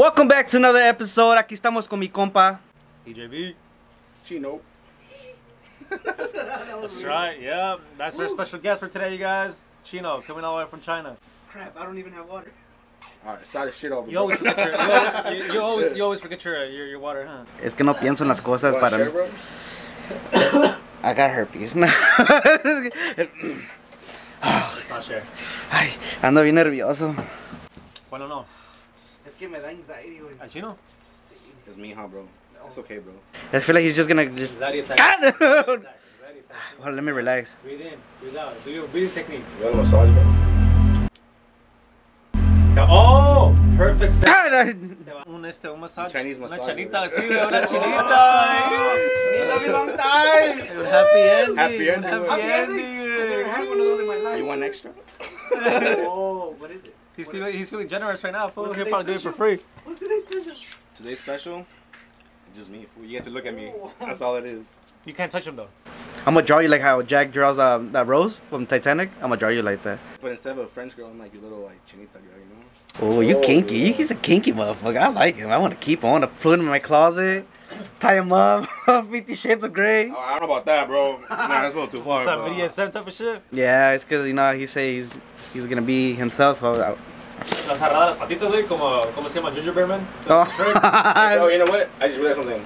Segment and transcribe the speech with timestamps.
[0.00, 1.36] Welcome back to another episode.
[1.36, 2.58] Aquí estamos con mi compa.
[3.06, 3.54] DJV.
[4.24, 4.60] Chino.
[5.90, 7.38] That's right.
[7.38, 9.60] Yeah, that's our special guest for today, you guys.
[9.84, 11.18] Chino, coming all the way from China.
[11.50, 12.50] Crap, I don't even have water.
[13.26, 14.10] Alright, start the shit over.
[14.10, 16.98] You always forget your, you always, you, you always, you always forget your, your, your
[16.98, 17.44] water, huh?
[17.62, 19.12] Es que no pienso en las cosas para share, mí.
[19.12, 19.28] bro?
[21.02, 21.76] I got herpes.
[21.76, 21.90] Not
[25.02, 25.22] share.
[25.70, 25.92] Ay,
[26.22, 27.14] ando bien nervioso.
[28.08, 28.46] Bueno, no.
[29.40, 30.34] Es que me da anxiety, güey.
[30.38, 30.76] Al Chino?
[31.66, 32.26] It's me, huh, bro?
[32.66, 33.14] It's okay, bro.
[33.54, 34.52] I feel like he's just gonna just.
[34.52, 34.98] Anxiety attack.
[34.98, 35.24] God!
[35.24, 35.96] Anxiety attack.
[36.84, 37.54] Well, let me relax.
[37.62, 38.52] Breathe in, breathe out.
[38.66, 39.56] Do your breathing techniques.
[39.58, 40.24] You want a massage, bro?
[42.86, 44.14] Oh, perfect.
[44.14, 44.26] set.
[44.26, 44.74] God, I-
[45.26, 46.12] Un, este, un massage.
[46.12, 47.10] Chinese Una massage, chanita, güey.
[47.10, 47.66] sí, güey, una oh.
[47.66, 48.12] chinita.
[49.72, 50.58] long time.
[50.84, 51.56] Happy ending.
[51.56, 52.60] Happy ending, Happy güey.
[52.60, 52.98] ending.
[54.04, 54.38] güey.
[54.38, 54.90] You want extra?
[56.06, 56.94] Oh, what is it?
[57.16, 58.72] He's feeling, he's feeling generous right now, fool.
[58.72, 59.58] He'll probably do it for free.
[59.84, 60.54] What's today's special?
[60.94, 61.66] Today's special?
[62.54, 63.04] Just me, fool.
[63.04, 63.72] You get to look at me.
[64.00, 64.80] That's all it is.
[65.04, 65.68] You can't touch him though.
[66.26, 69.10] I'm gonna draw you like how Jack draws um, that rose from Titanic.
[69.16, 69.98] I'm gonna draw you like that.
[70.20, 73.16] But instead of a French girl, I'm like your little like chinita girl, you know?
[73.16, 73.76] Oh, you Oh, kinky.
[73.76, 73.92] yeah.
[73.92, 74.98] He's a kinky motherfucker.
[75.00, 75.50] I like him.
[75.50, 76.08] I want to keep him.
[76.08, 77.46] I want to put him in my closet,
[77.98, 80.10] tie him up, 50 shades of gray.
[80.10, 81.18] Oh, I don't know about that, bro.
[81.28, 82.24] Nah, that's a little too far.
[82.24, 82.50] Some bro.
[82.50, 83.42] BDSM type of shit.
[83.52, 85.14] Yeah, it's because, you know, he say he's,
[85.52, 86.58] he's going to be himself.
[86.58, 86.96] So I,
[87.66, 89.50] Las agarradas las patitas, güey, como, ¿cómo se llama?
[89.50, 90.06] Gingerbread man.
[90.28, 90.44] Oh,
[91.40, 91.48] oh.
[91.48, 91.88] you know what?
[92.00, 92.62] I just realized something.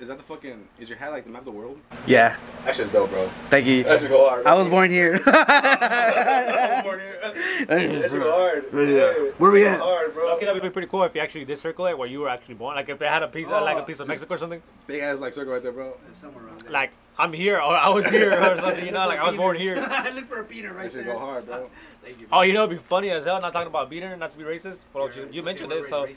[0.00, 0.66] Is that the fucking?
[0.80, 1.78] Is your hat like the map of the world?
[2.08, 3.28] yeah, That shit's dope, bro.
[3.50, 3.84] thank you.
[3.84, 4.44] That should go hard.
[4.52, 5.20] I was born here.
[5.24, 7.20] I was born here.
[7.66, 8.64] That should go hard.
[8.72, 9.12] Yeah.
[9.12, 9.72] Hey, Where we at?
[9.72, 10.34] should go Hard, bro.
[10.36, 12.54] Okay, that'd be pretty cool if you actually did circle it where you were actually
[12.54, 12.76] born.
[12.76, 14.62] Like if they had a piece, like a oh, piece of Mexico or something.
[14.86, 15.96] Big ass like circle right there, bro.
[16.12, 16.70] Somewhere around there.
[16.70, 18.84] Like I'm here or I was here or something.
[18.86, 19.76] You know, like I was born here.
[19.90, 21.12] I look for a Peter right That there.
[21.12, 21.68] go hard, bro.
[22.02, 22.26] Thank you.
[22.32, 23.40] Oh, you know, it'd be funny as hell.
[23.40, 25.84] Not talking about beating her, not to be racist, but you, you mentioned it.
[25.84, 26.08] So,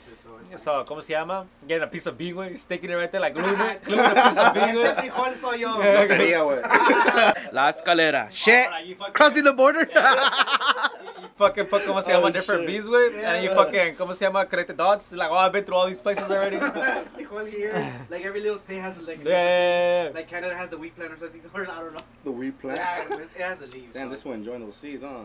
[0.56, 1.46] so, ¿cómo se llama?
[1.68, 4.14] Getting a piece of bean, güey, sticking it right there, like gluing it, gluing a
[4.14, 5.10] piece of bean, güey.
[5.10, 5.78] ¿Cuál soy yo?
[5.80, 7.52] Yeah, what?
[7.52, 8.26] La escalera.
[8.26, 8.68] Ah, shit.
[8.68, 9.88] Like, you fucking- Crossing the border.
[9.88, 12.26] You fucking put, ¿cómo se llama?
[12.26, 12.66] Oh, different shit.
[12.68, 13.22] beans, güey.
[13.24, 14.44] And you fucking, ¿cómo se llama?
[14.46, 15.12] Connect the dots.
[15.12, 16.56] Like, oh, I've been through all these places already.
[16.56, 17.92] Igual here.
[18.10, 19.22] Like every little state has a like.
[19.24, 20.10] Yeah.
[20.12, 21.40] Like Canada has the wheat plant or something.
[21.54, 22.00] Or I don't know.
[22.24, 22.78] The weed plant.
[22.78, 23.92] Yeah, it has a leaf.
[23.92, 24.14] Damn, so.
[24.14, 25.24] this one enjoying those seeds, huh?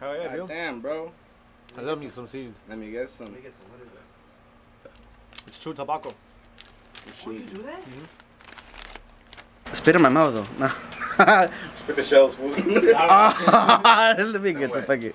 [0.00, 0.48] Hell yeah, God dude.
[0.48, 1.12] damn, bro.
[1.76, 2.58] I love me some seeds.
[2.68, 3.26] Let me get some.
[3.26, 3.70] Let me get some.
[3.72, 4.92] What is that?
[5.46, 6.10] It's true tobacco.
[7.26, 7.82] Oh, you do that?
[9.72, 10.46] Spit in my mouth though.
[10.58, 10.68] No.
[11.74, 12.52] Spit the shells, fool.
[12.96, 15.14] Ah, Let me get the packet.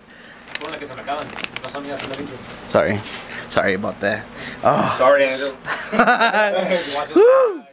[0.60, 1.26] Ponle que se me acaban.
[1.64, 2.36] No son mías, son de Vinci.
[2.68, 3.00] Sorry.
[3.50, 4.26] Sorry about that.
[4.64, 4.96] Oh.
[4.98, 5.50] Sorry, Angel.
[5.50, 7.16] You watch it.
[7.16, 7.64] Woo!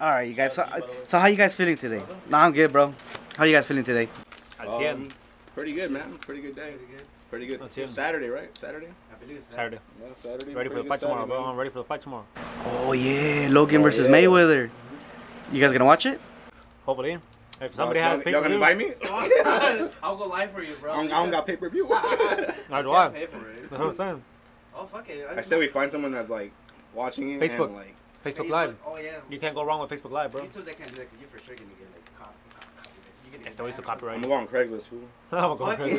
[0.00, 0.54] All right, you guys.
[0.54, 0.66] So,
[1.04, 2.02] so how you guys feeling today?
[2.28, 2.94] Nah, I'm good, bro.
[3.36, 4.08] How are you guys feeling today?
[4.60, 5.08] Al Um,
[5.54, 6.12] pretty good, man.
[6.18, 6.74] Pretty good day.
[7.30, 7.60] Pretty good.
[7.60, 7.88] That's him.
[7.88, 8.56] Saturday, right?
[8.58, 8.88] Saturday.
[9.40, 9.78] Saturday.
[10.00, 10.54] Yeah, Saturday.
[10.54, 11.44] Ready for the fight good tomorrow, Saturday, bro.
[11.50, 12.26] I'm ready for the fight tomorrow.
[12.66, 14.12] Oh yeah, Logan Oh, versus yeah.
[14.12, 14.70] Mayweather.
[15.52, 16.20] You guys gonna watch it?
[16.84, 17.18] Hopefully.
[17.60, 19.90] If somebody Y'all- has y'all pay gonna per invite view, me?
[20.02, 20.92] I'll go live for you, bro.
[20.92, 21.88] I don't, I don't got pay per view.
[21.92, 23.08] I do I.
[23.08, 23.70] pay for it.
[23.70, 24.22] That's what I'm saying.
[24.76, 25.26] Oh fuck it.
[25.34, 26.52] I said we find someone that's like
[26.92, 27.40] watching it.
[27.40, 27.66] Facebook.
[27.68, 28.76] And, like, Facebook Live.
[28.86, 29.16] Oh yeah.
[29.28, 30.42] You can't go wrong with Facebook Live, bro.
[30.42, 32.34] YouTube they can't do that 'cause you for sure gonna get like caught.
[33.30, 34.16] You get Este güey hizo copyright.
[34.16, 35.00] I'm gonna go on Craigslist, fool.
[35.32, 35.96] I'm gonna go Fuck crazy.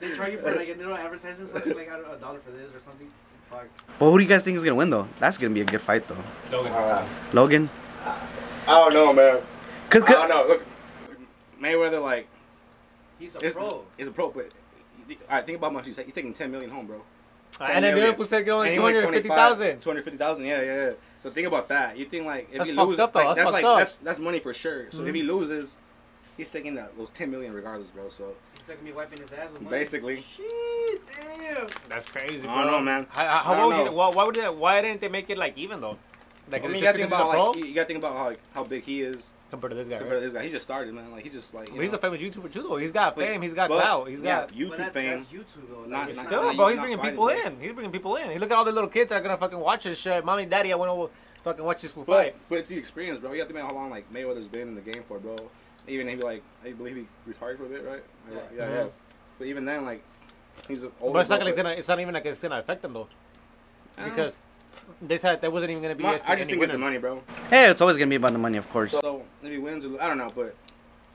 [0.00, 2.38] they charge you for like a little advertisement, something like I don't know, a dollar
[2.40, 3.10] for this or something.
[3.50, 3.66] Fuck.
[3.98, 5.08] But who do you guys think is gonna win though?
[5.18, 6.22] That's gonna be a good fight though.
[6.52, 6.72] Logan.
[6.72, 7.70] Uh, Logan.
[8.04, 9.40] I don't know, man.
[9.90, 10.46] Cause, cause, I don't know.
[10.54, 10.62] Look,
[11.60, 12.26] Mayweather, like,
[13.18, 13.56] he's is,
[13.98, 14.52] is a pro, but
[15.28, 17.02] I think about how much he's, he's taking 10 million home, bro.
[17.60, 17.98] And then million.
[18.00, 19.80] Liverpool said only And he won 250,000.
[19.80, 20.92] 250,000, yeah, yeah, yeah.
[21.22, 21.96] So think about that.
[21.96, 23.18] You think like if That's he loses, up, though.
[23.20, 23.78] like, That's that's fucked like up.
[23.78, 24.86] that's that's money for sure.
[24.90, 25.26] So if he Mhm.
[25.28, 25.78] loses,
[26.36, 28.08] he's taking that, those 10 million regardless, bro.
[28.08, 31.66] So He's gonna be wiping his ass with basically, Shit, damn.
[31.88, 32.50] That's crazy, bro.
[32.54, 33.06] I don't know, man.
[33.10, 35.30] How, how, how I don't would you, why, why would they, why didn't they make
[35.30, 35.98] it like even though?
[36.50, 38.16] Like I mean, you gotta think because he's a about like you gotta think about
[38.16, 39.98] how like, how big he is compared to this guy?
[39.98, 40.42] compared to this guy.
[40.42, 41.12] He just started, man.
[41.12, 42.76] Like he just like you But he's a famous YouTuber too, though.
[42.76, 43.42] He's got But- fame.
[43.42, 44.08] He's got but, clout.
[44.08, 44.52] He's yeah, got.
[44.52, 45.10] YouTube But that's, fame.
[45.10, 45.84] that's YouTube though.
[45.84, 47.44] Not- it's not- Still, not- bro, he's bringing people it.
[47.46, 47.60] in.
[47.60, 48.30] He's bringing people in.
[48.30, 50.24] He look at all the little kids that are gonna fucking watch this shit.
[50.24, 52.36] Mommy, daddy, I want to fucking watch this fool But fight.
[52.48, 53.32] but it's the experience, bro.
[53.32, 55.36] You have to think about how long like Mayweather's been in the game for, bro.
[55.86, 58.02] Even he like I believe he retired for a bit, right?
[58.32, 58.64] Yeah, yeah.
[58.66, 58.70] Mhm.
[58.70, 58.86] yeah.
[59.38, 60.02] But even then, like
[60.68, 61.12] he's a older.
[61.14, 61.74] But it's not bro, like it's gonna.
[61.76, 63.08] It's not even like it's gonna affect him though,
[64.04, 64.38] because
[65.00, 66.02] they said there wasn't even gonna be.
[66.04, 67.22] my- este- I just any think it's the money, bro.
[67.50, 68.92] Hey, it's always gonna be about the money, of course.
[68.92, 70.54] So if he wins, or, I don't know, but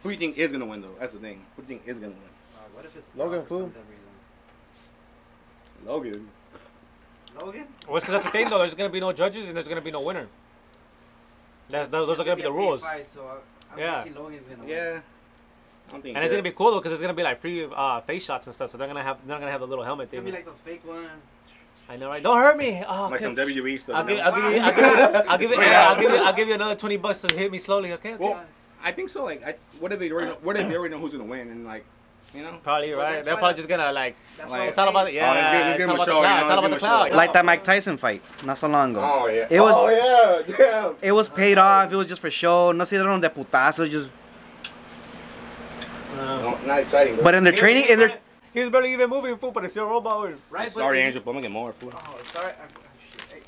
[0.03, 0.95] who do you think is gonna win though?
[0.99, 1.45] That's the thing.
[1.55, 2.21] Who do you think is gonna win?
[2.55, 3.83] Uh, what if it's Logan for some reason?
[5.85, 6.29] Logan.
[7.41, 7.67] Logan?
[7.87, 8.57] Well, it's 'cause that's the thing though.
[8.59, 10.27] There's gonna be no judges and there's gonna be no winner.
[11.69, 12.81] That's those, those are gonna be the It's a big rules.
[12.83, 13.85] Fight, so I, I'm Yeah.
[13.91, 14.69] gonna see Logan's gonna win.
[14.69, 14.99] Yeah.
[15.89, 16.05] I don't.
[16.07, 18.47] And it's gonna be cool though, cause it's gonna be like free uh, face shots
[18.47, 18.69] and stuff.
[18.71, 20.31] So they're gonna have they're not gonna have the little helmet It's gonna thing.
[20.31, 21.07] be like those fake ones.
[21.89, 22.21] I know, right?
[22.21, 22.83] Don't hurt me.
[22.87, 23.23] Oh, Like okay.
[23.23, 23.95] some WWE stuff.
[23.95, 24.19] I'll give.
[24.19, 26.53] I'll give you, I'll give you, I'll give you, I'll give you, I'll give you
[26.55, 27.93] another twenty bucks to hit me slowly.
[27.93, 28.23] Okay, okay.
[28.23, 28.41] Well,
[28.83, 29.23] I think so.
[29.23, 30.37] Like, I, what if they already know?
[30.41, 31.47] What if they already know who's gonna win?
[31.49, 31.85] And like,
[32.35, 33.13] you know, Probably right.
[33.13, 34.15] that's They're probably that- just gonna like.
[34.37, 35.31] That's Like- why It's all about the yeah.
[35.31, 36.35] Oh, let's give- let's it's give all him a about the show, clout.
[36.37, 36.85] you It's all about the him a show.
[37.07, 37.11] clout.
[37.13, 39.01] like that Mike Tyson fight not so long ago.
[39.01, 39.47] Oh yeah.
[39.49, 40.55] It was- Oh yeah.
[40.57, 40.95] Damn.
[41.01, 41.91] It was paid off.
[41.91, 42.73] It was just for show.
[42.73, 43.89] No se dieron de putazo.
[43.89, 44.09] Just.
[46.17, 47.15] No, not exciting.
[47.15, 47.23] Bro.
[47.23, 48.17] But in their training, in their
[48.57, 50.29] He was barely even moving, fool, but it's your robot.
[50.29, 50.35] güey.
[50.49, 50.67] right.
[50.67, 51.93] Sorry, Angel, but I'm gonna get more food.
[51.95, 52.53] Oh, sorry.
[52.53, 53.31] I, oh, shit.
[53.31, 53.41] Hey.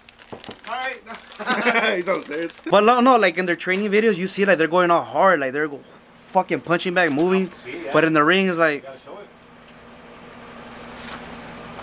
[0.68, 1.96] Sorry.
[1.96, 2.56] He's on serious.
[2.70, 5.40] But no, no, like in their training videos, you see like they're going all hard,
[5.40, 5.82] like they're go-
[6.28, 7.50] fucking punching back, moving.
[7.52, 7.90] Oh, see, yeah.
[7.92, 9.28] But in the ring, it's like gotta it.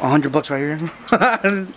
[0.00, 0.78] a hundred bucks right here,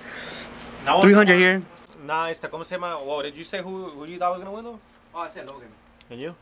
[0.85, 1.63] Now, three hundred here.
[2.05, 2.95] Nah, esta, ¿cómo se llama?
[3.03, 4.79] Whoa, did you say who who you thought was gonna win though?
[5.15, 5.69] Oh, I said Logan.
[6.11, 6.35] And you?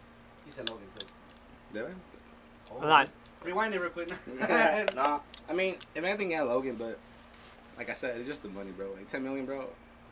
[0.44, 1.06] He said Logan too.
[1.71, 1.95] Did
[2.69, 3.06] Oh, Nah.
[3.44, 4.10] Rewind it real quick.
[4.42, 4.86] I?
[4.95, 5.19] nah.
[5.50, 6.75] I mean, if anything, yeah, Logan.
[6.75, 6.98] But
[7.78, 8.88] like I said, it's just the money, bro.
[8.95, 9.66] Like 10 million, bro.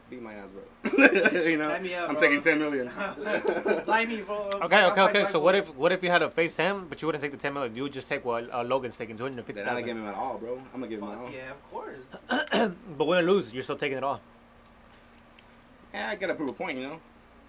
[0.09, 0.63] Beat my ass, bro.
[1.43, 2.21] you know, me up, I'm bro.
[2.21, 2.91] taking 10 million.
[3.87, 4.51] Lie me, bro.
[4.61, 5.25] Okay, okay, okay.
[5.25, 7.37] So what if what if you had to face him, but you wouldn't take the
[7.37, 7.75] ten million?
[7.75, 9.97] You would just take what uh, Logan's taking, two hundred fifty Then I'm gonna give
[9.97, 10.61] him it all, bro.
[10.75, 11.29] I'm gonna give him it all.
[11.31, 12.71] yeah, of course.
[12.99, 14.21] But win or lose, you're still taking it all.
[15.91, 16.99] Yeah, I gotta prove a point, you know.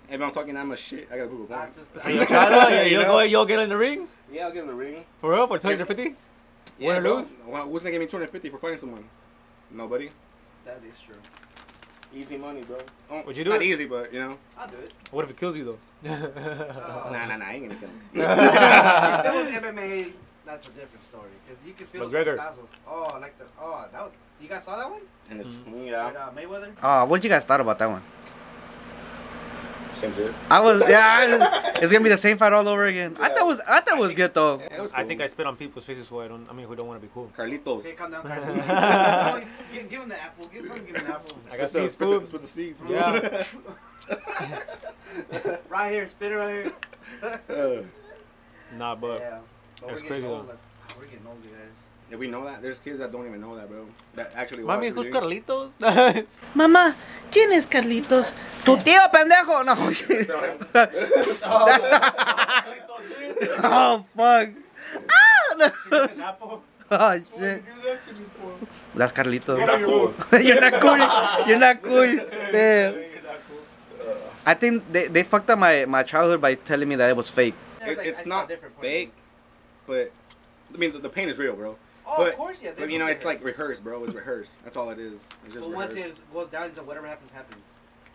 [0.09, 1.75] If I'm talking that much shit, I gotta prove a point.
[1.75, 3.09] just- So you try to, you, You you'll know?
[3.09, 5.05] go, you'll get in the ring Yeah, I'll give him the ring.
[5.19, 6.15] for real for two hundred fifty.
[6.79, 7.17] Yeah, Win or bro.
[7.17, 7.35] lose?
[7.47, 9.05] Well, who's gonna give me 250 for fighting someone?
[9.71, 10.11] Nobody.
[10.65, 11.15] That is true.
[12.15, 12.79] Easy money, bro.
[13.11, 13.67] Oh, Would you do Not it?
[13.67, 14.37] easy, but you know.
[14.59, 14.93] I'll do it.
[15.13, 15.79] What if it kills you though?
[16.11, 17.09] Oh.
[17.13, 17.45] Nah, nah, nah.
[17.47, 18.01] I ain't gonna kill him.
[18.15, 20.13] if it was MMA,
[20.45, 21.31] that's a different story.
[21.47, 22.37] Because you could feel McGregor.
[22.37, 22.81] the putazos.
[22.89, 23.51] Oh, like the.
[23.61, 24.13] Oh, that was.
[24.41, 25.01] You guys saw that one?
[25.31, 25.85] and it's Mm-hmm.
[25.87, 26.73] yeah, With uh, Mayweather?
[26.83, 28.03] Ah, Oh, what you guys thought about that one?
[29.97, 30.33] Same shit.
[30.51, 31.73] I was yeah.
[31.81, 33.17] It's gonna be the same fight all over again.
[33.21, 34.59] I thought was I thought it was good though.
[34.61, 36.49] Yeah, it was I think I spit on people's faces who I don't.
[36.49, 37.31] I mean, who don't want to be cool.
[37.37, 37.81] Carlitos.
[37.81, 38.23] Okay, calm down,
[39.73, 40.47] give, give him the apple.
[40.53, 41.37] Give someone give him an apple.
[41.53, 42.23] I got seeds, spit food.
[42.23, 42.81] the- Spit the seeds.
[42.81, 42.93] fool.
[42.93, 43.45] Yeah.
[45.69, 47.41] right here, spit it right here.
[47.51, 47.83] Uh,
[48.77, 49.39] Nah, but yeah.
[49.81, 50.45] But That's crazy, though.
[50.99, 51.53] We're getting old, guys.
[52.11, 52.63] Yeah, we know that.
[52.63, 53.87] There's kids that don't even know that, bro.
[54.15, 54.63] That actually.
[54.63, 55.73] mami, who's Carlitos?
[56.55, 56.95] Mamá,
[57.31, 58.33] ¿quién es Carlitos?
[58.65, 59.65] Tu tío, pendejo.
[59.65, 59.75] No.
[63.65, 64.51] oh fuck.
[65.11, 65.73] Ah, no.
[66.89, 67.65] Oh shit.
[68.95, 69.59] That's Carlitos.
[70.45, 70.99] You're not cool.
[71.47, 72.17] You're not cool.
[72.53, 72.95] Damn.
[74.47, 77.29] I think they, they fucked up my, my childhood by telling me that it was
[77.29, 77.55] fake.
[77.83, 78.49] It, it's not
[78.81, 79.13] fake,
[79.89, 80.13] but
[80.73, 81.77] I mean the, the pain is real, bro.
[82.09, 82.71] Oh, But- of course, yeah.
[82.77, 84.05] But you know, it's like rehearsed, bro.
[84.05, 84.63] It's rehearsed.
[84.65, 85.21] That's all it is.
[85.45, 87.63] It's just But once it goes down, it's like whatever happens, happens.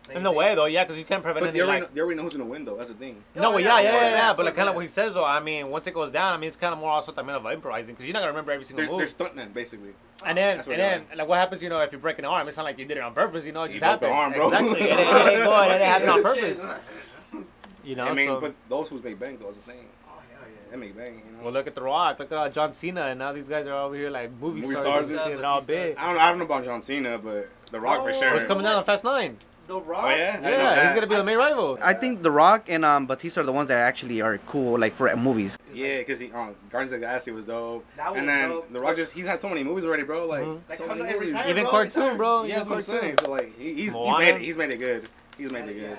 [0.08, 1.68] Like, In a they- way, though, yeah, because you can't prevent But they anything.
[1.68, 2.74] already, Like, they already know who's gonna win, though.
[2.76, 3.22] That's the thing.
[3.36, 4.32] Oh, no, well, Oh, yeah, yeah, yeah, yeah, yeah, yeah.
[4.32, 5.24] But like kind of what he says, though.
[5.24, 7.46] I mean, once it goes down, I mean, it's kind of more also también of
[7.46, 9.90] improvising because you're not gonna remember every single They're, they're stuntmen, basically.
[10.26, 11.62] And then, and then, they like, what happens?
[11.62, 13.44] You know, if you break an arm, it's not like you did it on purpose.
[13.46, 14.42] You know, it You just broke the happened.
[14.42, 14.58] arm, bro.
[14.58, 14.88] Exactly.
[14.88, 15.70] It, ain't- it ain't going.
[15.70, 16.64] It ain't happening on purpose.
[17.84, 18.04] You know.
[18.06, 19.86] I mean, so, but those who's make bank, though, is the thing.
[20.72, 20.86] Hell yeah.
[20.86, 21.44] They make bank, you know.
[21.44, 22.18] well, look at The Rock.
[22.18, 25.06] Look at John Cena, and now these guys are over here like movie, Movie stars,
[25.06, 25.96] stars and and shit, stuff, all big.
[25.96, 26.20] I don't know.
[26.20, 28.32] I don't know about John Cena, but The Rock Oh, for sure.
[28.32, 29.36] What's coming down on Fast Nine?
[29.68, 30.04] The Rock?
[30.04, 31.78] Oh yeah, I didn't know Yeah, he's gonna be the main rival.
[31.80, 34.96] I think The Rock and um, Batista are the ones that actually are cool, like
[34.96, 35.56] for movies.
[35.72, 37.84] Yeah, because he uh, Guardians of the Galaxy was dope.
[37.96, 38.72] That was and then dope.
[38.72, 40.26] The Rock just he's had so many movies already, bro.
[40.26, 40.60] Like Mhm.
[40.68, 41.40] That so many out every movies.
[41.40, 41.50] time.
[41.50, 42.42] Even bro, cartoon, bro.
[42.42, 43.16] Yeah, that's what I'm saying.
[43.20, 44.40] So like he, he's he's made it.
[44.40, 45.08] He's made it good.
[45.38, 45.98] He's made it good.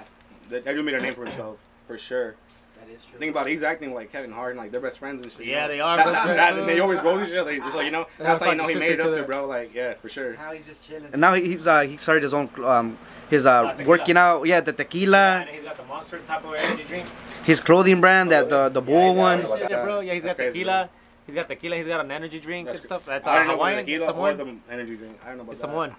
[0.50, 1.58] That, that dude made a name for himself
[1.88, 2.36] for sure.
[2.94, 3.20] That is true.
[3.20, 3.52] Think about it.
[3.52, 5.46] He's acting like Kevin Hart and like they're best friends and shit.
[5.46, 5.68] you Yeah, know?
[5.70, 7.56] they are That, best that, friends, that- and they always roll each other.
[7.58, 9.46] Just like you know, that's how you know he made it up there, bro.
[9.48, 10.34] Like yeah, for sure.
[10.34, 11.10] How he's just chilling.
[11.12, 12.98] And now he's uh, he started his own um
[13.30, 16.84] his uh working out yeah the tequila And he's got the monster type of energy
[16.84, 17.06] drink.
[17.46, 19.84] his clothing brand that the the bull he's one Yeah, that.
[19.84, 20.00] bro.
[20.02, 20.90] Yeah, he's That's got crazy, tequila.
[21.26, 21.76] He's got tequila.
[21.78, 23.06] He's got an energy drink That's and stuff.
[23.06, 23.86] That's I don't know about Hawaiian.
[23.86, 24.62] the It's tequila or Samoan.
[24.68, 25.20] the energy drink.
[25.24, 25.68] I don't know about It's that.
[25.68, 25.96] Samoan.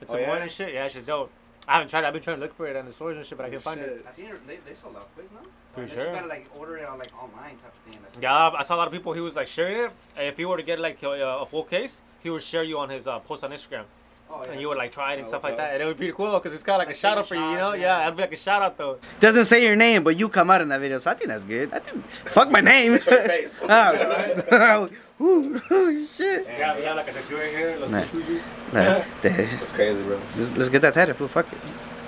[0.00, 0.42] It's Oh, Samoan yeah?
[0.42, 0.74] and shit.
[0.74, 1.30] Yeah, it's just dope.
[1.68, 2.00] I haven't tried.
[2.00, 2.06] it.
[2.06, 3.62] I've been trying to look for it on the stores and shit, but I can't
[3.62, 4.04] find it.
[4.06, 5.38] I think they, they sold out quick, no?
[5.74, 6.06] Pretty Unless sure.
[6.12, 8.02] You gotta like order it on like online type of thing.
[8.02, 9.12] That's Yeah, I saw a lot of people.
[9.12, 9.90] He was like sharing it.
[10.18, 12.88] If you were to get like a, a full case, he would share you on
[12.88, 13.84] his uh, post on Instagram,
[14.28, 14.52] Oh, yeah.
[14.52, 15.74] and you would like try it and Oh, stuff like that.
[15.74, 17.42] And it would be cool because it's kind of like, Like a shout out taking
[17.42, 17.72] for you, you know?
[17.74, 18.02] Yeah, yeah.
[18.06, 18.98] it'd be like a shout out though.
[19.20, 21.44] Doesn't say your name, but you come out in that video, so I think that's
[21.44, 21.72] good.
[21.72, 22.98] I think fuck my name.
[22.98, 23.12] Show
[25.22, 25.62] your face.
[25.70, 26.46] oh, ooh, ooh, shit.
[26.46, 27.76] Yeah, we have like a tattoo right here.
[27.78, 28.00] Los Nah.
[28.00, 28.42] Sujus.
[28.72, 30.16] Nah, It's crazy, bro.
[30.36, 31.28] let's, let's get that tatted, fool.
[31.28, 31.58] Fuck it.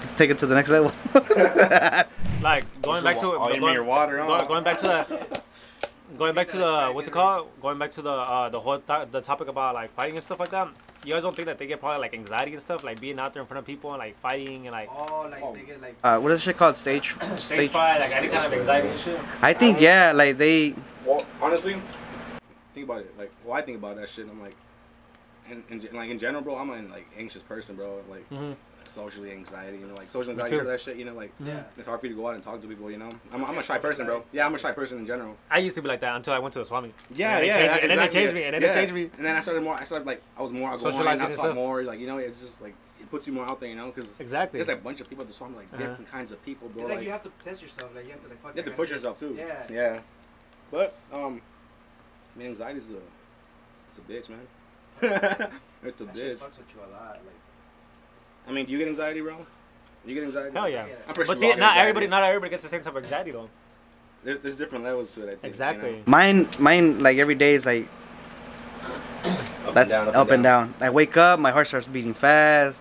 [0.03, 0.93] Just take it to the next level.
[2.43, 3.59] Like going back to Oh, it.
[3.59, 4.19] Going, your water?
[4.21, 4.27] huh?
[4.27, 5.41] going, going back to the.
[6.19, 7.49] Going back to the what's it called?
[7.63, 10.39] Going back to the uh, the whole th- the topic about like fighting and stuff
[10.41, 10.69] like that.
[11.07, 13.33] You guys don't think that they get probably like anxiety and stuff, like being out
[13.33, 15.55] there in front of people and like fighting and like oh, like Oh.
[15.55, 15.97] they get like.
[16.05, 16.77] Uh, what is shit called?
[16.77, 17.15] Stage.
[17.19, 17.71] stage Stage.
[17.71, 19.19] fight, like any kind of anxiety and shit.
[19.41, 20.75] I think yeah, like they.
[21.07, 21.77] Well, honestly,
[22.75, 23.15] think about it.
[23.19, 24.27] Like, well, I think about that shit.
[24.29, 24.55] I'm like,
[25.51, 28.03] in, in, like in general, bro, I'm an like anxious person, bro.
[28.11, 28.57] Like Mhm.
[28.85, 31.33] socially anxiety, you know, like social Me anxiety, you hear that shit, you know, like
[31.41, 31.65] Yeah.
[31.77, 33.09] it's hard for you to go out and talk to people, you know.
[33.33, 34.25] I'm, I'm a shy person, bro.
[34.33, 35.37] Yeah, I'm a shy person in general.
[35.51, 36.93] I used to be like that until I went to a Swami.
[37.15, 38.63] Yeah, And then they yeah, changed yeah, me- and then they changed me, and then
[38.63, 38.69] yeah.
[38.69, 39.11] they changed me.
[39.17, 39.75] And then I started more.
[39.75, 40.93] I started like I was more outgoing.
[40.93, 41.55] Socializing I and talk stuff.
[41.55, 41.83] more.
[41.83, 44.09] Like you know, it's just like it puts you more out there, you know, because
[44.19, 44.59] Exactly.
[44.59, 45.83] there's like a bunch of people at the swamp, like Uh-huh.
[45.87, 46.83] different kinds of people, bro.
[46.83, 47.95] It's like like, you have to test yourself.
[47.95, 48.41] Like you have to like.
[48.43, 49.35] Fuck you have to push yourself too.
[49.37, 49.67] Yeah.
[49.71, 50.01] Yeah.
[50.71, 51.41] But um,
[52.35, 52.95] I mean, anxiety's a,
[53.89, 54.41] it's a bitch, man.
[55.83, 56.41] it's a That shit bitch.
[56.41, 57.13] fucks with you a lot.
[57.15, 57.41] Like.
[58.49, 59.37] I mean, do you get anxiety, bro?
[60.07, 60.51] You get anxiety?
[60.53, 60.87] Hell yeah.
[60.87, 60.95] Yeah.
[61.09, 61.81] I'm pretty But sure see, we all get not anxiety.
[61.89, 63.49] everybody, not everybody gets the same type of anxiety though.
[64.23, 65.25] There's there's different levels to it.
[65.25, 65.43] I think.
[65.45, 65.91] you Exactly.
[65.93, 66.03] know?
[66.07, 67.89] Mine, mine, like every day is like
[69.67, 70.75] Up that's up and down.
[70.81, 72.81] I wake up, my heart starts beating fast.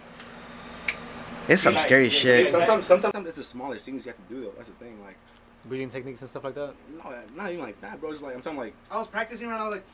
[1.48, 2.46] It's some like- scary yeah, shit.
[2.48, 4.54] see, Sometimes, sometimes it's the smallest things you have to do though.
[4.58, 5.02] That's the thing.
[5.04, 5.18] Like,
[5.66, 6.74] Breathing techniques and stuff like that.
[7.04, 8.12] no, not even like that, bro.
[8.12, 9.86] Just like I'm talking like I was practicing and I was like,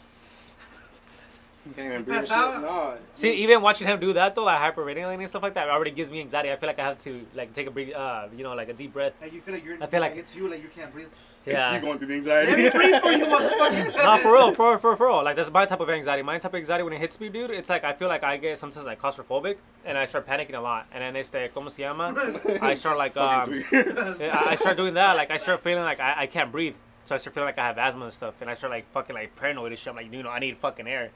[1.69, 2.15] you can't even breathe.
[2.17, 2.35] Pass shit.
[2.35, 2.61] out?
[2.61, 2.97] No.
[3.13, 5.91] See, even watching him do that though, like hyperventilating and stuff like that, it already
[5.91, 6.51] gives me anxiety.
[6.51, 8.73] I feel like I have to like take a breathe, uh, you know, like a
[8.73, 9.13] deep breath.
[9.21, 9.77] like you feel like you're.
[9.81, 10.47] I feel like- it's you.
[10.49, 11.07] Like you can't breathe.
[11.45, 11.71] Yeah.
[11.73, 12.77] Keep going through the Let me anxiety?
[12.77, 13.95] breathe for you, motherfucker.
[14.03, 15.23] no, for real, for for for real.
[15.23, 16.21] Like that's my type of anxiety.
[16.21, 18.37] My type of anxiety when it hits me, dude, it's like I feel like I
[18.37, 20.87] get sometimes like claustrophobic and I start panicking a lot.
[20.91, 22.13] And then it's the como se llama?
[22.61, 25.15] I start like um, I I start doing that.
[25.15, 26.75] Like I start feeling like I, I can't breathe.
[27.05, 28.39] So I start feeling like I have asthma and stuff.
[28.41, 29.87] And I start like fucking like paranoid and shit.
[29.89, 31.09] I'm like, you know, I need fucking air.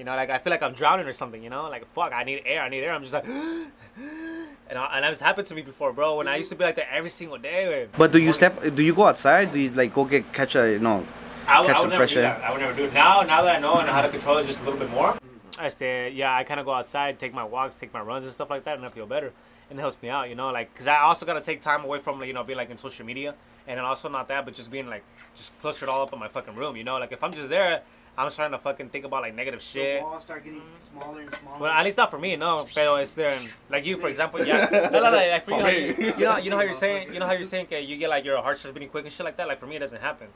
[0.00, 1.42] You know, like I feel like I'm drowning or something.
[1.42, 2.62] You know, like fuck, I need air.
[2.62, 2.92] I need air.
[2.94, 6.16] I'm just like, and I, and that's happened to me before, bro.
[6.16, 7.86] When I used to be like that every single day.
[7.98, 8.74] But do you step?
[8.74, 9.52] Do you go outside?
[9.52, 11.04] Do you like go get catch a you know?
[11.46, 12.42] I would, Catch I some never fresh do air.
[12.42, 12.94] I would never do it.
[12.94, 15.18] Now, now that I know and how to control it just a little bit more,
[15.58, 16.08] I stay.
[16.08, 18.64] Yeah, I kind of go outside, take my walks, take my runs and stuff like
[18.64, 19.34] that, and I feel better.
[19.68, 21.98] And it helps me out, you know, like because I also gotta take time away
[21.98, 23.34] from you know being like in social media,
[23.68, 25.04] and then also not that, but just being like
[25.36, 26.96] just clustered all up in my fucking room, you know.
[26.96, 27.82] Like if I'm just there,
[28.18, 29.74] I'm just trying to fucking think about like negative shit.
[29.74, 30.02] The shit.
[30.02, 31.58] walls start getting smaller and smaller.
[31.60, 32.66] Well, at least not for me, no.
[32.74, 33.38] Pero it's there,
[33.70, 34.68] like you, for example, yeah.
[34.70, 36.06] No, no, no, like for you, For like, me.
[36.18, 38.10] you know, you know how you're saying, you know how you're saying, okay, you get
[38.10, 39.48] like your heart starts beating quick and shit like that.
[39.48, 40.26] Like for me, it doesn't happen.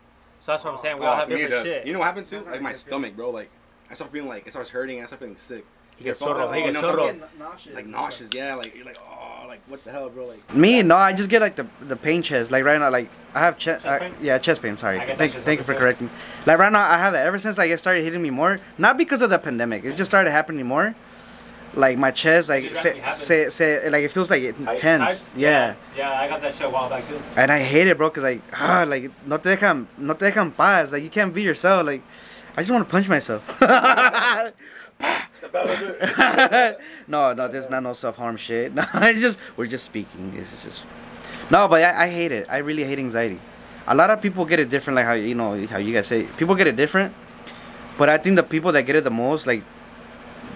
[0.40, 0.98] So that's what I'm saying.
[0.98, 1.86] We all Oh, have to me, different the- shit.
[1.86, 2.36] You know what happens too?
[2.36, 3.30] That's Like my stomach, bro.
[3.30, 3.50] Like
[3.90, 5.64] I start feeling like it starts hurting and I start feeling sick.
[5.96, 6.54] He gets So- chorro.
[6.54, 7.20] He oh, gets no, chorro.
[7.38, 7.74] Nauseous.
[7.74, 8.54] Like nauseous, yeah.
[8.54, 10.26] Like you're like, oh, like what the hell, bro?
[10.26, 12.50] Like Me no, I just get like the the pain chest.
[12.50, 13.84] Like right now, like I have chest.
[13.84, 14.14] Chest pain?
[14.20, 14.76] yeah, chest pain.
[14.76, 14.96] Sorry.
[14.96, 16.10] I get that Thank, shit thank you for sometimes, correcting.
[16.46, 18.58] Like right now, I have that ever since like it started hitting me more.
[18.78, 19.84] Not because of the pandemic.
[19.84, 20.94] It just started happening more.
[21.76, 25.30] Like my chest, like say, say, say, like it feels like it Tight- tense.
[25.32, 25.38] tight?
[25.40, 25.74] Yeah.
[25.96, 27.20] Yeah, I got that shit a while back too.
[27.36, 30.56] And I hate it, bro, cause like ah, like no te dejan, no te dejan
[30.56, 30.92] paz.
[30.92, 31.84] Like you can't be yourself.
[31.84, 32.02] Like
[32.56, 33.42] I just want to punch myself.
[37.08, 38.72] no, no, there's not no self harm shit.
[38.74, 40.32] No, it's just we're just speaking.
[40.36, 40.84] It's just
[41.50, 42.46] no, but I, I hate it.
[42.48, 43.38] I really hate anxiety.
[43.86, 46.24] A lot of people get it different, like how you know how you guys say
[46.38, 47.12] people get it different.
[47.98, 49.62] But I think the people that get it the most, like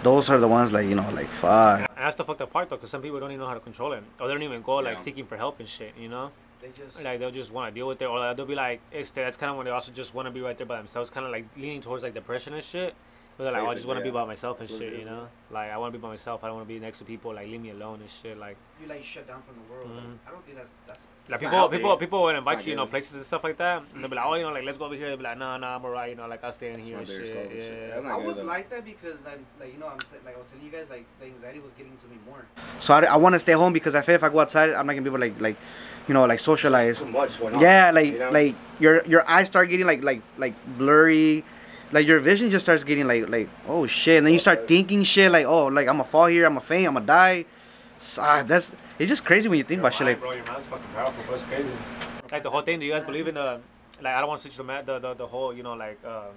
[0.02, 1.80] those are the ones like you know like fuck.
[1.80, 3.60] And that's the fucked up part though, because some people don't even know how to
[3.60, 5.02] control it, or they don't even go like Yeah.
[5.02, 5.92] seeking for help and shit.
[5.98, 6.30] You know,
[6.62, 7.02] They just.
[7.02, 9.50] like they'll just want to deal with it, or they'll be like, it's that's kind
[9.50, 11.44] of when they also just want to be right there by themselves, kind of like
[11.56, 12.94] leaning towards like depression and shit.
[13.38, 14.98] But they're like, oh, I just want to be by myself and That's shit, you
[14.98, 15.28] is, know?
[15.52, 16.42] Like, I want to be by myself.
[16.42, 17.32] I don't want to be next to people.
[17.32, 18.36] Like, leave me alone and shit.
[18.36, 19.88] Like, You like shut down from the world.
[19.88, 20.16] Mhm.
[20.26, 21.06] I don't think that's that's.
[21.06, 21.76] like It's not people, healthy.
[21.76, 23.84] people, people would invite you, you know, places and stuff like that.
[23.94, 25.06] And they'll be like, oh, you know, like let's go over here.
[25.06, 26.10] They'll be like, no, no, I'm alright.
[26.10, 27.28] You know, like I'll stay in here and shit.
[27.28, 27.74] soul and shit.
[27.78, 27.94] Yeah.
[27.94, 28.44] That's I good, was though.
[28.44, 31.04] like that because like, like you know I'm like I was telling you guys like
[31.20, 32.44] the anxiety was getting to me more.
[32.80, 34.84] So I, I want to stay home because I feel if I go outside, I'm
[34.86, 35.56] not gonna be able to like like
[36.08, 36.98] you know like socialize.
[37.02, 37.62] too much going on.
[37.62, 38.30] Yeah, like you know?
[38.30, 41.44] like your your eyes start getting like like like blurry,
[41.92, 45.02] like your vision just starts getting like like oh shit, and then you start thinking
[45.04, 47.44] shit like oh like I'm gonna fall here, I'm gonna faint, I'm gonna die.
[47.98, 50.20] So, ah, that's it's just crazy when you think Your about shit like.
[50.20, 51.70] bro, your mind's fucking powerful, That's crazy.
[52.30, 52.78] Like the whole thing.
[52.78, 53.60] Do you guys believe in the?
[54.00, 55.98] Like, I don't want to switch the ma- the, the the whole, you know, like
[56.04, 56.30] um,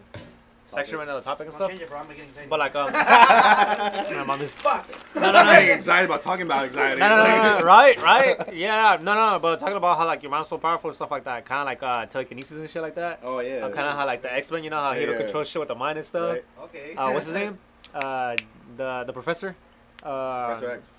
[0.71, 1.67] section right now, the topic and stuff.
[1.69, 1.99] gonna change it, bro.
[1.99, 2.49] I'm gonna anxiety.
[2.49, 4.51] But like, um, my mom is.
[4.51, 4.87] fuck.
[5.15, 5.51] No, no, I'm no.
[5.53, 6.99] getting excited about talking about anxiety.
[6.99, 10.05] No, no, no, no, no, right, right, yeah, no, no, no, but talking about how
[10.05, 12.69] like your mind's so powerful and stuff like that, kind of like uh, telekinesis and
[12.69, 13.19] shit like that.
[13.23, 13.61] Oh yeah.
[13.69, 15.17] kind of how like the X Men, you know how he Yeah.
[15.17, 16.33] control shit with the mind and stuff.
[16.33, 16.45] Right.
[16.63, 16.95] Okay.
[16.95, 17.57] Uh, what's his name?
[17.93, 18.35] Uh,
[18.77, 19.55] the the professor.
[20.03, 20.93] Uh, Professor X.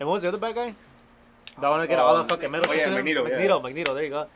[0.00, 0.74] And what was the other bad guy?
[1.60, 2.94] The one to get all the Um, fucking metal oh, yeah, to him?
[2.96, 3.30] Magneto, yeah.
[3.30, 4.26] Magneto, Magneto, there you go.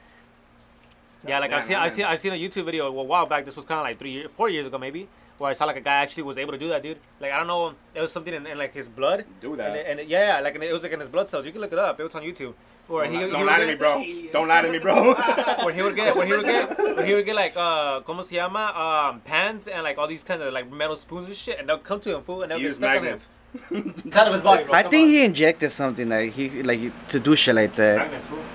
[1.27, 1.83] Yeah, like Yeah, I've seen, man.
[1.83, 3.45] I've seen, I've seen a YouTube video a while back.
[3.45, 5.09] This was kind of like three, years, four years ago maybe,
[5.39, 6.99] where I saw like a guy actually was able to do that, dude.
[7.21, 9.25] Like I don't know, it was something in, in like his blood.
[9.41, 9.77] Do And, that.
[9.77, 11.45] it- and it- yeah, like and it was like in his blood cells.
[11.47, 11.99] You can look it up.
[11.99, 12.55] It was on YouTube.
[12.87, 14.05] Where Don't, he, lie- don't would lie to me, bro.
[14.33, 15.15] Don't lie to me, bro.
[15.65, 18.23] where he would get, where he would get, where he would get like, uh, como
[18.23, 21.61] se llama, um, pans and like all these kind of like metal spoons and shit,
[21.61, 23.29] and they'll come to him, fool, and they'll He stuck magnets.
[23.71, 23.95] on him.
[24.05, 24.75] Inside of his body, bro.
[24.75, 25.11] I Come think on.
[25.11, 28.09] he injected something like he like to do shit like that.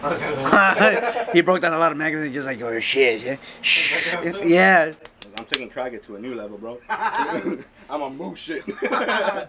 [1.33, 4.15] He broke down a lot of magnets and just like oh shit, yeah, Shh.
[4.43, 4.91] yeah.
[5.39, 6.79] I'm taking Kraget to a new level, bro.
[6.89, 8.63] I'm a move shit.
[8.67, 9.47] I'm gonna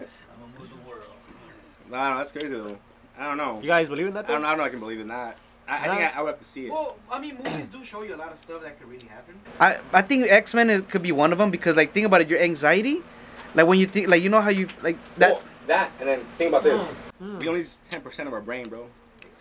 [0.57, 1.03] move the world.
[1.91, 2.77] nah, no, that's crazy though.
[3.17, 3.59] I don't know.
[3.61, 4.25] You guys believe in that?
[4.25, 4.47] I don't, Though?
[4.47, 4.63] I don't know.
[4.65, 5.37] I can believe in that.
[5.67, 6.71] I, I think I, I would have to see it.
[6.71, 9.35] Well, I mean, movies do show you a lot of stuff that could really happen.
[9.59, 12.29] I I think X Men could be one of them because like think about it,
[12.29, 13.03] your anxiety,
[13.55, 15.33] like when you think like you know how you like that.
[15.33, 16.91] Well, that and then think about this.
[17.21, 17.39] Mm.
[17.39, 18.87] We only use ten percent of our brain, bro.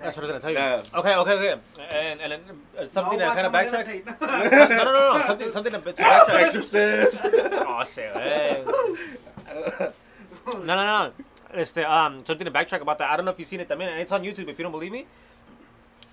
[0.01, 0.57] That's what I was gonna tell you.
[0.57, 0.83] Yeah.
[0.99, 1.61] Okay, okay, okay.
[1.91, 2.41] And and then
[2.79, 4.05] uh, something No, that kind of backtracks.
[4.05, 5.27] what I'm gonna no, no, no, no.
[5.27, 6.43] Something, something to, to backtrack.
[6.43, 7.21] Exorcist.
[7.25, 8.65] oh, say, hey.
[10.47, 11.13] No, no, no.
[11.55, 13.11] Este, um, something to backtrack about that.
[13.11, 14.73] I don't know if you've seen it también, and it's on YouTube if you don't
[14.73, 15.07] believe me.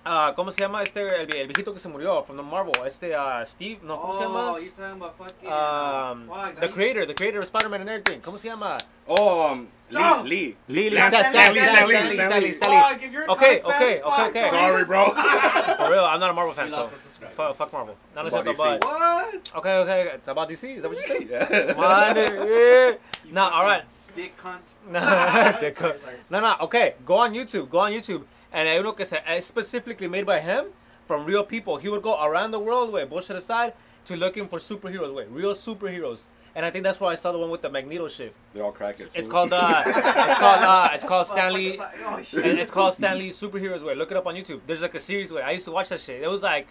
[0.04, 2.72] Uh, ¿Cómo se llama este, el, el viejito que se murió from the Marvel?
[2.86, 4.58] Este, uh, Steve, no, ¿cómo se Oh, llama?
[4.60, 5.48] you're talking about fucking.
[5.48, 8.20] Um, fuck, the creator, the creator of Spider-Man and everything.
[8.20, 8.78] ¿Cómo se llama?
[9.06, 10.00] oh, um, Lee.
[10.00, 10.22] No.
[10.22, 10.56] Lee.
[10.68, 12.46] Lee, Lee, Lee, Stan, Stan Lee, Stan Lee, Stan Stan Lee.
[12.48, 12.80] Lee, Stan Lee.
[12.80, 14.48] Fuck, if you're a Okay, okay, okay, okay.
[14.48, 15.04] Sorry, bro.
[15.76, 17.32] For real, I'm not a Marvel fan, so lost a subscriber.
[17.34, 17.94] fuck, fuck Marvel.
[18.16, 19.50] Not It's about a but What?
[19.56, 20.76] okay, okay, it's about DC.
[20.78, 21.26] Is that what you say?
[21.30, 21.74] Yeah.
[21.78, 22.16] Man,
[22.48, 22.90] yeah.
[23.24, 23.82] You Nah, all right.
[24.16, 24.60] Dick cunt.
[24.88, 25.00] No,
[25.60, 25.94] Dick cunt.
[26.30, 26.94] No, no, okay.
[27.04, 27.68] Go on YouTube.
[27.70, 28.24] Go on YouTube.
[28.52, 30.66] And hay uno que se, specifically made by him
[31.06, 31.76] from real people.
[31.76, 33.72] He would go around the world, way bullshit aside,
[34.04, 36.26] to looking for superheroes, way real superheroes.
[36.54, 38.34] And I think that's why I saw the one with the Magneto shit.
[38.52, 39.12] They're all crackheads.
[39.14, 39.48] It's fool.
[39.48, 41.78] called uh, it's called uh, it's called Stan Lee.
[41.80, 42.58] Oh, and.
[42.58, 43.82] It's called Stan Lee Superheroes.
[43.82, 43.94] Way.
[43.94, 44.60] Look it up on YouTube.
[44.66, 46.22] There's like a series where I used to watch that shit.
[46.22, 46.68] It was like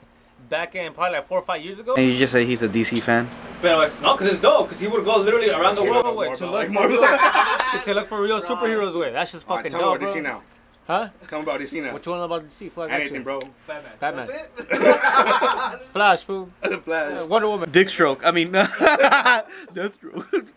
[0.50, 1.96] back in probably like four or five years ago.
[1.96, 3.28] And you just say he's a DC fan.
[3.62, 4.68] But it's no, because it's dope.
[4.68, 6.88] Because he would go literally around the world way to look like, for
[7.84, 9.00] to look for real superheroes.
[9.00, 9.12] Way.
[9.12, 10.32] That's just All right, fucking tell me dope, about DC bro.
[10.32, 10.44] now.
[10.92, 11.08] Huh?
[11.30, 11.94] Tell me about DC now.
[11.94, 12.70] What you want about DC?
[12.70, 13.24] Fuck, I got Anything, you.
[13.24, 13.40] bro.
[13.66, 13.92] Batman.
[14.02, 14.28] Batman.
[14.28, 15.82] That's it?
[15.96, 16.50] Flash, fool.
[16.62, 17.28] The Uh, Flash.
[17.30, 17.72] Wonder Woman.
[17.72, 18.26] Dick stroke.
[18.26, 20.48] I mean, Deathstroke.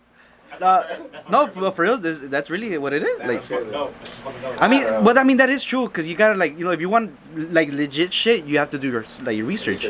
[0.61, 0.83] Uh,
[1.31, 3.19] no, for, for real, this, that's really what it is.
[3.21, 3.73] Like, That's crazy.
[4.59, 6.81] I mean, but I mean that is true because you gotta like you know if
[6.81, 7.11] you want
[7.53, 9.87] like legit shit, you have to do your like your research.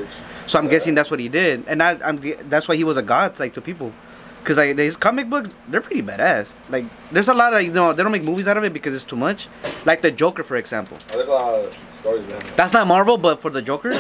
[0.47, 2.17] So I'm guessing that's what he did, and I, I'm
[2.49, 3.93] that's why he was a god like to people,
[4.45, 6.55] because like his comic book they're pretty badass.
[6.69, 8.95] Like there's a lot of you know they don't make movies out of it because
[8.95, 9.49] it's too much.
[9.87, 12.41] Like the Joker for example, Oh, there's a lot of stories, man.
[12.57, 13.91] that's not Marvel, but for the Joker,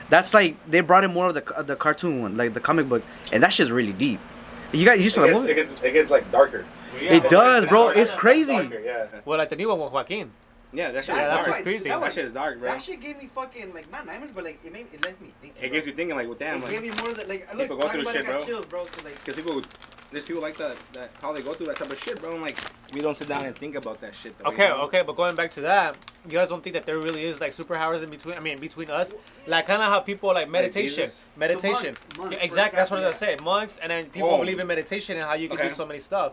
[0.10, 2.88] that's like they brought in more of the ca- the cartoon one, like the comic
[2.88, 4.20] book, and that shit's really deep.
[4.72, 5.52] You got you saw It the gets, movie?
[5.52, 6.64] it gets, it gets like darker.
[7.00, 7.88] It does, bro.
[7.88, 8.52] It's crazy.
[8.56, 9.06] Darker, yeah.
[9.24, 10.30] Well, like the new one with Joaquin.
[10.72, 11.46] Yeah, that shit Yeah, is that's dark.
[11.52, 11.88] just crazy.
[11.88, 12.68] That shit is dark, bro.
[12.72, 15.32] That shit gave me fucking like not nightmares, but like it made it left me
[15.40, 15.62] thinking.
[15.62, 17.76] It gets you thinking like, well, damn, It gave me more than like I People
[17.76, 18.44] go through shit, it, I bro.
[18.44, 18.84] chills, bro.
[18.84, 19.62] 'cause, like because people,
[20.14, 22.32] there's people like that, that how they go through that type of shit, bro.
[22.34, 22.56] And like,
[22.92, 24.38] we don't sit down and think about that shit.
[24.38, 24.82] Though, Okay, you know?
[24.82, 25.96] okay, but going back to that,
[26.28, 28.36] you guys don't think that there really is like superpowers in between?
[28.36, 29.12] I mean, between us,
[29.48, 31.24] like kind of how people like meditation, Jesus?
[31.36, 31.94] meditation.
[31.94, 32.76] monks, monks, Yeah, exactly.
[32.76, 33.44] That's what I was gonna say.
[33.44, 34.38] Monks, and then people Oh.
[34.38, 35.68] believe in meditation and how you can Okay.
[35.68, 36.32] do so many stuff.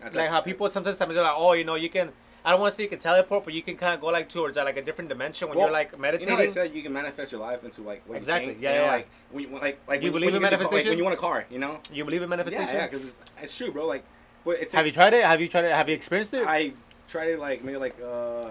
[0.00, 2.10] That's like how people sometimes they're like, oh, you know, you can.
[2.44, 4.28] I don't want to say you can teleport, but you can kind of go like
[4.28, 6.34] towards uh, like a different dimension when Well, you're like You meditating.
[6.34, 8.78] know, they said you can manifest your life into like what Exactly, You yeah, you
[8.78, 8.90] know, yeah.
[8.92, 10.88] Like when you like like You when, believe when in get the car- like, manifestation?
[10.90, 11.78] when you want a car, you know.
[11.92, 12.74] you believe in manifestation?
[12.74, 13.86] yeah, because it's, it's true, bro.
[13.86, 14.02] Like,
[14.44, 15.24] but it takes, Have you tried it?
[15.24, 15.72] Have you tried it?
[15.72, 16.44] Have you experienced it?
[16.46, 16.72] I
[17.08, 18.50] tried it like maybe like uh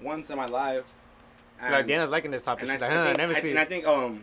[0.00, 0.92] once in my life.
[1.60, 2.62] And, like Dana's liking this topic.
[2.62, 3.50] and I, She's I like, huh, think, never I, see.
[3.50, 4.22] and I think um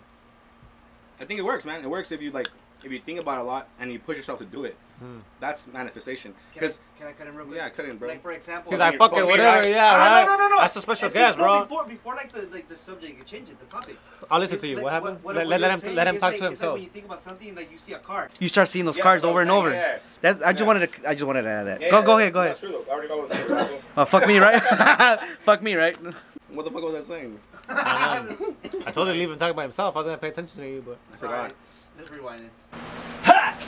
[1.19, 1.83] I think it works, man.
[1.83, 2.47] It works if you like
[2.85, 4.77] if you think about it a lot and you push yourself to do it.
[5.01, 5.17] Hmm.
[5.39, 6.33] That's manifestation.
[6.33, 7.57] Can I, Because can I cut him real quick?
[7.57, 8.07] yeah, cut in, bro.
[8.07, 9.57] Like for example, He's Well, like, you're fuck it, fucking whatever.
[9.57, 9.67] right.
[9.67, 10.25] Yeah, Ah, right.
[10.27, 10.61] no, no, no, no.
[10.61, 11.61] That's a special It's guest, bro.
[11.63, 13.97] Before, before like the like the subject it changes the topic.
[14.29, 14.75] I'll listen It's to you.
[14.75, 15.23] like, What happened?
[15.23, 16.81] what- let, what let him saying let him is talk like, to it's Like when
[16.83, 18.29] you think about something, like you see a car.
[18.39, 19.71] You start seeing those Yeah, cars over I'm and over.
[19.71, 19.97] yeah.
[20.21, 20.67] That's I just Yeah.
[20.67, 21.81] wanted to I just wanted to add that.
[21.81, 22.51] Yeah, go yeah, go ahead, go ahead.
[22.51, 22.85] that's true, though.
[22.91, 24.61] I already know what Oh fuck me, right?
[25.41, 25.97] fuck me, right?
[26.53, 27.39] What the fuck was I saying?
[27.69, 29.95] I told him to leave him talking by himself.
[29.95, 31.33] I was gonna pay attention to you, but I forgot.
[31.37, 31.55] Alright,
[31.97, 32.51] Let's rewind it.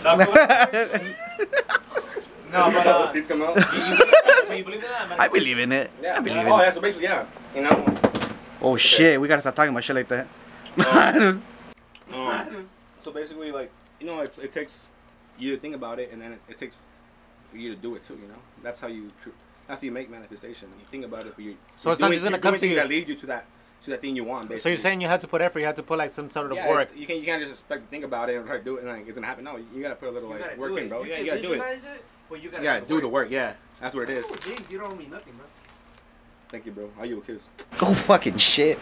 [0.03, 0.29] No, but
[2.87, 3.57] uh, seats come out.
[4.45, 5.15] so you believe in that?
[5.19, 5.91] I believe in it.
[6.01, 6.63] Yeah, I believe oh, in it.
[6.63, 6.69] yeah.
[6.71, 7.25] So basically, yeah.
[7.55, 7.85] You know.
[8.61, 10.27] Oh shit, we gotta stop talking about shit like that.
[12.13, 12.69] Um,
[13.01, 14.85] so basically, like you know, it's, it takes
[15.39, 16.85] you to think about it, and then it, it takes
[17.47, 18.13] for you to do it too.
[18.21, 19.29] You know, that's how you cr-
[19.67, 20.67] that's how you make manifestation.
[20.79, 22.59] You think about it, but you So you're it's not doing- just gonna come to
[22.59, 22.75] things you.
[22.75, 23.45] that lead you to that
[23.83, 24.43] to that thing you want.
[24.43, 24.59] Basically.
[24.59, 26.51] So you're saying you have to put effort, you have to put like some sort
[26.51, 26.89] of yeah, work.
[26.95, 28.83] You can't you can't just expect to think about it and try to do it
[28.83, 29.43] and like it's gonna happen.
[29.43, 31.03] No, you gotta put a little You like work in, bro.
[31.03, 31.57] You Yeah, can you gotta do it.
[31.57, 33.25] visualize it, but you gotta Yeah, do the work.
[33.25, 33.31] work.
[33.31, 34.25] Yeah, that's what it is.
[34.25, 35.45] Ooh, James, you don't owe me nothing, bro.
[36.49, 36.89] Thank you, bro.
[36.97, 37.49] How you a kiss?
[37.81, 38.79] oh fucking shit.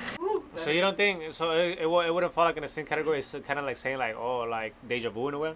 [0.55, 1.51] So you don't think so?
[1.51, 3.19] It, it, it wouldn't fall like in the same category.
[3.19, 5.53] It's kind of like saying like oh like deja vu in a way.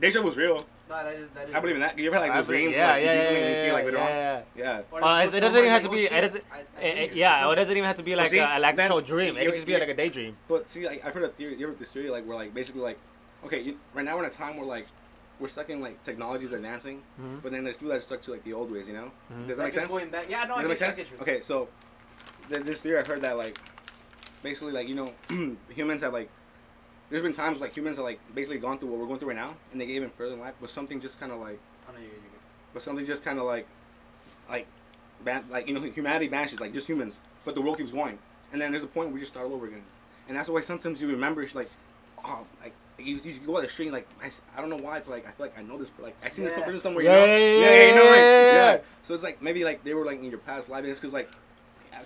[0.00, 0.58] Deja was real.
[0.88, 1.98] No, that is, that is I believe in that.
[1.98, 2.74] You ever had like I those dreams?
[2.76, 4.06] Yeah, like, yeah, you yeah, yeah, you see it, like later on?
[4.08, 4.80] yeah, Yeah.
[4.90, 7.14] Or Uh, like, it doesn't even have to be- it doesn't- I- I think eh,
[7.14, 7.42] yeah.
[7.42, 9.36] So- It doesn't even have to be like see, a, an actual then dream.
[9.36, 10.36] It you- could just be like a daydream.
[10.48, 11.54] But see, like I've heard a theory.
[11.56, 12.98] You heard this theory, like we're like basically like,
[13.46, 14.86] okay, you, right now we're in a time where like
[15.40, 17.42] we're stuck in like technologies advancing, Mhm.
[17.42, 18.86] but then there's people that are stuck to like the old ways.
[18.86, 19.10] You know?
[19.32, 19.46] Mhm.
[19.48, 19.90] Does that Like, make sense?
[19.92, 20.28] Going back.
[20.28, 21.22] Yeah, no, Does I that make get you, I sense?
[21.22, 21.68] Okay, so
[22.48, 23.58] there's this theory I heard that like
[24.42, 25.10] basically like you know
[25.74, 26.28] humans have like
[27.10, 29.36] there's been times like humans are like basically gone through what we're going through right
[29.36, 31.58] now, and they get even further in life, but something just kind of like,
[31.92, 32.20] no, you're you're
[32.72, 33.66] but something just kind of like,
[34.48, 34.66] like,
[35.24, 38.18] ban- like you know, humanity vanishes, like just humans, but the world keeps going,
[38.52, 39.82] and then there's a point where we just start all over again,
[40.28, 41.70] and that's why sometimes you remember, it's like,
[42.24, 42.72] oh, like.
[42.96, 45.32] You, you go on the street like I, I don't know why but like I
[45.32, 46.62] feel like I know this but like I seen this Yeah.
[46.62, 48.52] person somewhere Yeah, you know yeah, yeah, yeah, you know like yeah, yeah.
[48.52, 51.00] yeah so it's like maybe like they were like in your past life and it's
[51.00, 51.28] because like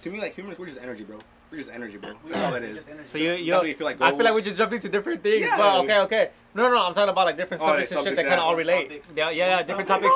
[0.03, 1.19] to me like humans we're just energy bro
[1.51, 4.01] we're just energy bro that's all that is So you, you, That's you feel like
[4.01, 4.37] I feel like goals.
[4.37, 5.47] we just jumped into different things.
[5.47, 5.57] Yeah.
[5.57, 6.31] But okay, okay.
[6.55, 6.87] No, no, no.
[6.87, 8.57] I'm talking about like different Oh, subjects like and shit that subjects, kind of all
[8.57, 8.89] relate.
[8.89, 9.13] Topics.
[9.17, 10.15] Yeah, yeah, yeah, different topics.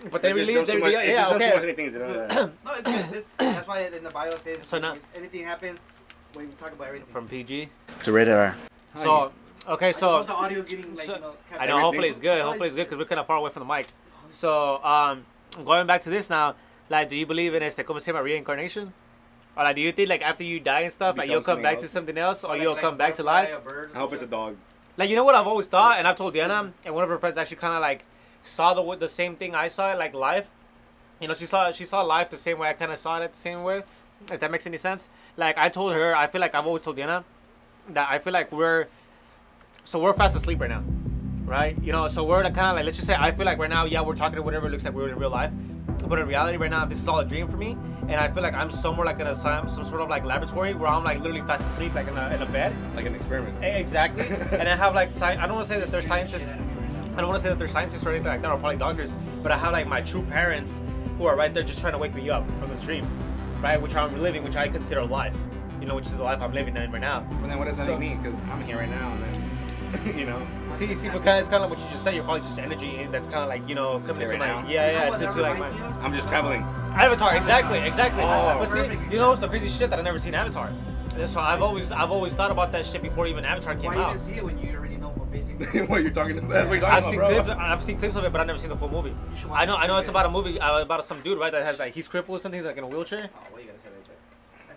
[0.10, 0.66] but they relate.
[0.66, 1.50] They, so much- yeah, it just so okay.
[1.52, 2.48] much many things you know yeah.
[2.64, 3.12] No, it's.
[3.12, 5.78] It's, that's why in the bio it says So now- anything happens,
[6.34, 7.08] when we talk about everything.
[7.08, 7.68] From PG.
[7.96, 8.56] It's a rated R.
[8.94, 9.32] So,
[9.68, 11.80] okay, I so the audio's getting like, so- you know, I know.
[11.80, 12.42] Hopefully it's good.
[12.42, 13.86] Hopefully it's good because we're kind of far away from the mic.
[14.30, 15.24] So, um,
[15.64, 16.56] going back to this now,
[16.88, 18.92] like, do you believe in este, ¿cómo se llama, reincarnation?
[19.56, 21.56] Or like, do you think like after you die and stuff, You like you'll become
[21.56, 23.54] come back to something something else, or Like- you'll like come a back to butterfly,
[23.54, 23.66] life?
[23.66, 24.38] a bird or I hope it's a something.
[24.38, 24.56] dog
[24.98, 27.18] Like, you know what I've always thought, and I've told Diana, and one of her
[27.18, 28.04] friends actually kind of like
[28.42, 30.50] saw the the same thing I saw it, like life.
[31.20, 33.32] You know, she saw she saw life the same way I kind of saw it
[33.32, 33.82] the same way.
[34.30, 35.10] If that makes any sense.
[35.36, 37.24] Like I told her, I feel like I've always told Diana
[37.90, 38.86] that I feel like we're
[39.84, 40.82] so we're fast asleep right now,
[41.44, 41.76] right?
[41.82, 43.84] You know, so we're kind of like let's just say I feel like right now,
[43.84, 45.52] yeah, we're talking to whatever it looks like we're in real life,
[46.06, 47.76] but in reality, right now, this is all a dream for me,
[48.08, 50.74] and I feel like I'm somewhere like in a some, some sort of like laboratory
[50.74, 53.62] where I'm like literally fast asleep, like in a, in a bed, like an experiment
[53.64, 54.26] Exactly.
[54.52, 56.50] and I have like sci- I don't want to say that they're scientists.
[56.50, 59.14] I don't want to say that they're scientists or anything like that, or probably doctors.
[59.42, 60.82] But I have like my true parents
[61.18, 63.06] who are right there just trying to wake me up from this dream,
[63.62, 63.80] right?
[63.80, 65.36] Which I'm living, which I consider life.
[65.80, 67.20] You know, which is the life I'm living in right now.
[67.40, 69.35] but then what does that mean because I'm here right now and then
[70.16, 72.14] you know See, see, because it's kind of like what you just said.
[72.14, 74.54] You're probably just energy that's kind of like you know Just coming here into right
[74.56, 74.68] my now.
[74.68, 75.68] yeah, yeah, what to, that to like my?
[76.02, 76.62] I'm just traveling
[76.94, 77.34] Avatar.
[77.36, 78.22] Exactly, exactly.
[78.22, 78.56] Oh.
[78.58, 80.70] but see, you know, it's the crazy shit that I've never seen Avatar.
[81.16, 84.02] And so I've always, I've always thought about that shit before even Avatar came Why
[84.02, 84.10] out.
[84.10, 85.80] even see it when you already know what basically?
[85.86, 87.60] what you're talking about that's what you're I've talking seen about clips.
[87.60, 89.10] I've seen clips of it, but I've never seen the full movie.
[89.30, 89.76] You should watch I know.
[89.76, 91.50] I know it's about a movie uh, about some dude, right?
[91.52, 92.58] That has like he's crippled or something.
[92.58, 93.30] He's like in a wheelchair.
[93.34, 93.95] Oh, why you gotta say that?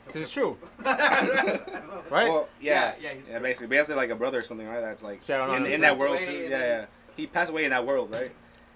[0.09, 2.01] I feel Because it's true, I don't know.
[2.09, 2.27] right?
[2.29, 5.03] well yeah Yeah, yeah, yeah, he's- basically but like a brother or something right that's
[5.03, 5.55] like See, I don't know.
[5.67, 8.31] in, in that world away too yeah yeah he passed away in that world right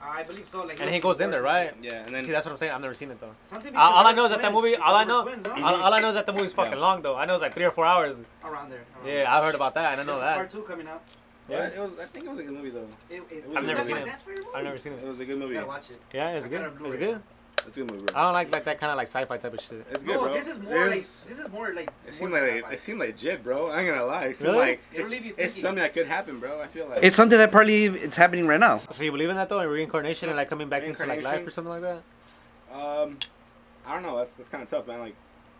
[0.05, 0.63] I believe so.
[0.63, 1.73] Like, and he goes in there, right?
[1.81, 2.73] yeah and then See, that's what I'm saying.
[2.73, 3.33] I've never seen it though.
[3.45, 4.75] Something All, all I because know is that the movie.
[4.75, 5.23] All I know.
[5.23, 6.77] they're twins, All, all I know is that the movie's fucking Yeah.
[6.79, 7.15] long though.
[7.15, 8.21] I know it's like three or four hours.
[8.43, 8.79] Around there.
[8.79, 9.27] around Yeah, there.
[9.29, 10.35] I've heard about that, and I know There's that.
[10.35, 11.03] Part two coming out.
[11.47, 11.57] yeah.
[11.57, 11.67] Yeah.
[11.67, 13.79] it was I think it was a good movie though It, it, was I've never
[13.81, 13.99] seen it.
[14.27, 14.41] movie.
[14.53, 15.07] I've never seen it it.
[15.07, 15.99] was a good You movie gotta watch it.
[16.13, 16.71] Yeah, it's I good.
[16.83, 17.21] It's good.
[17.67, 19.61] It's a good movie I don't like like that kind of like sci-fi type of
[19.61, 19.85] shit.
[19.91, 21.89] it's good no, bro this is more There's- like this is more like.
[22.07, 22.75] It seemed more like it sci-fi.
[22.77, 23.67] seemed legit, bro.
[23.69, 24.25] I ain't gonna lie.
[24.25, 24.57] It Really?
[24.57, 26.61] like it's, leave you it's something that could happen, bro.
[26.61, 28.77] I feel like It's something that probably it's happening right now.
[28.77, 31.45] So you believe in that though, in reincarnation and like coming back into like life
[31.47, 32.01] or something like that?
[32.73, 33.17] um,
[33.85, 34.17] I don't know.
[34.17, 34.99] That's that's kind of tough, man.
[34.99, 35.15] Like,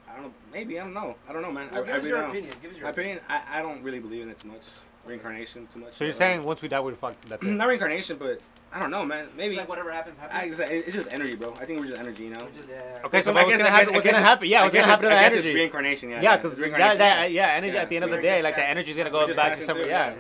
[0.10, 0.34] I don't know.
[0.52, 1.16] Maybe I don't know.
[1.28, 1.70] I don't know, man.
[1.72, 2.32] Well, I, give I us really your don't know.
[2.38, 2.56] opinion.
[2.62, 4.66] Give us your My opinion, I, I don't really believe in it too much.
[5.06, 5.94] Reincarnation too much.
[5.94, 7.28] So you're saying once we die, we're fucked.
[7.28, 7.48] That's it.
[7.48, 8.40] not reincarnation, but
[8.72, 9.26] I don't know, man.
[9.26, 10.60] It's Maybe like whatever happens, happens.
[10.60, 11.54] it's, it's just energy, bro.
[11.60, 12.46] I think we're just energy, you know.
[12.46, 13.00] Which is, yeah.
[13.06, 13.94] Okay, so I what's guess- gonna happen?
[13.94, 14.48] What's gonna happen?
[14.48, 16.22] Yeah, I what's gonna happen to it's- that I guess it's reincarnation, yeah.
[16.22, 18.42] Yeah, it's because that, that, yeah, energy Yeah, at the end so of the day,
[18.42, 19.90] like the passing- energy's gonna go back to passing somebody.
[19.90, 20.10] Yeah.
[20.12, 20.16] yeah.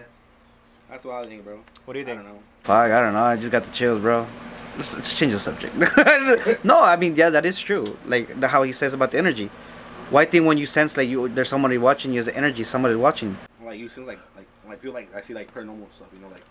[0.89, 1.59] That's what I think, bro.
[1.85, 2.19] What do you I think?
[2.23, 2.39] don't know.
[2.63, 3.23] Fuck, I don't know.
[3.23, 4.27] I just got the chills, bro.
[4.75, 5.75] Let's, let's change the subject.
[6.65, 7.85] no, I mean, yeah, that is true.
[8.05, 9.49] Like the, how he says about the energy.
[10.09, 12.95] Why think when you sense like you there's somebody watching you as the energy, somebody
[12.95, 13.37] watching.
[13.63, 14.19] Like you seems like
[14.63, 16.41] like like people like I see like paranormal stuff, you know, like.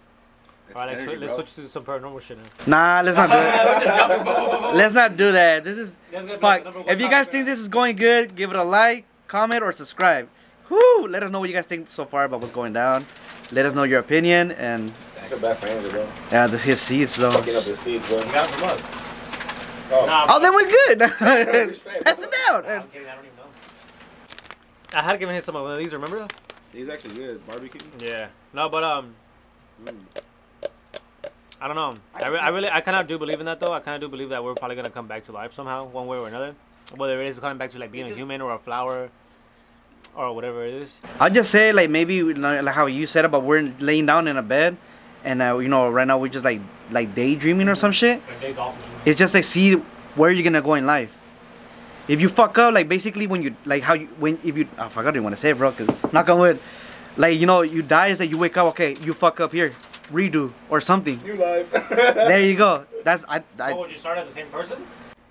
[0.68, 2.44] it's All right, let's, energy, let's switch to some paranormal shit now.
[2.66, 4.72] Nah, let's not do that.
[4.75, 5.64] let's not do that.
[5.64, 6.59] This is That's gonna be like fuck.
[6.61, 9.05] the number one If you guys think this is going good, give it a like,
[9.29, 10.29] comment, or subscribe.
[10.68, 11.07] Whoo!
[11.09, 13.05] Let us know what you guys think so far about what's going down.
[13.51, 16.09] Let us know your opinion and I feel bad for Andrew, bro.
[16.31, 17.31] yeah, this his seats though.
[17.31, 18.18] Fucking up his seeds, bro.
[18.18, 18.25] now.
[18.27, 18.90] You got from us.
[19.94, 20.07] Oh.
[20.07, 20.98] Nah, Oh, then we're good.
[22.05, 22.62] Pass it down.
[22.62, 23.44] Nah, I'm kidding, I don't even know.
[24.94, 25.92] I had given him some of these.
[25.92, 26.27] Remember?
[26.72, 27.46] He's actually good.
[27.46, 27.80] Barbecue.
[27.98, 28.28] Yeah.
[28.52, 29.14] No, but um,
[29.85, 29.96] Mm.
[31.61, 31.96] I don't know.
[32.14, 33.72] I, re- I really, I kind of do believe in that though.
[33.72, 36.06] I kind of do believe that we're probably gonna come back to life somehow, one
[36.06, 36.54] way or another.
[36.96, 39.11] Whether it is coming back to like being a human or a flower,
[40.14, 40.98] or whatever it is.
[41.20, 44.42] I'll just say like maybe like how you said about we're laying down in a
[44.42, 44.76] bed,
[45.24, 48.20] and uh, you know right now we're just like like daydreaming or some shit.
[48.28, 49.06] Like days off.
[49.06, 49.74] It's just like see
[50.14, 51.16] where you're gonna go in life.
[52.12, 54.90] If you fuck up, like basically when you like how you when if you oh,
[54.90, 56.59] fuck I didn't want to say it, bro, cause knock on wood,
[57.16, 59.72] like you know you die is that you wake up okay you fuck up here
[60.12, 61.18] redo or something.
[61.22, 61.72] New life.
[61.88, 62.85] There you go.
[63.03, 64.77] That's I I oh, would you start as the same person?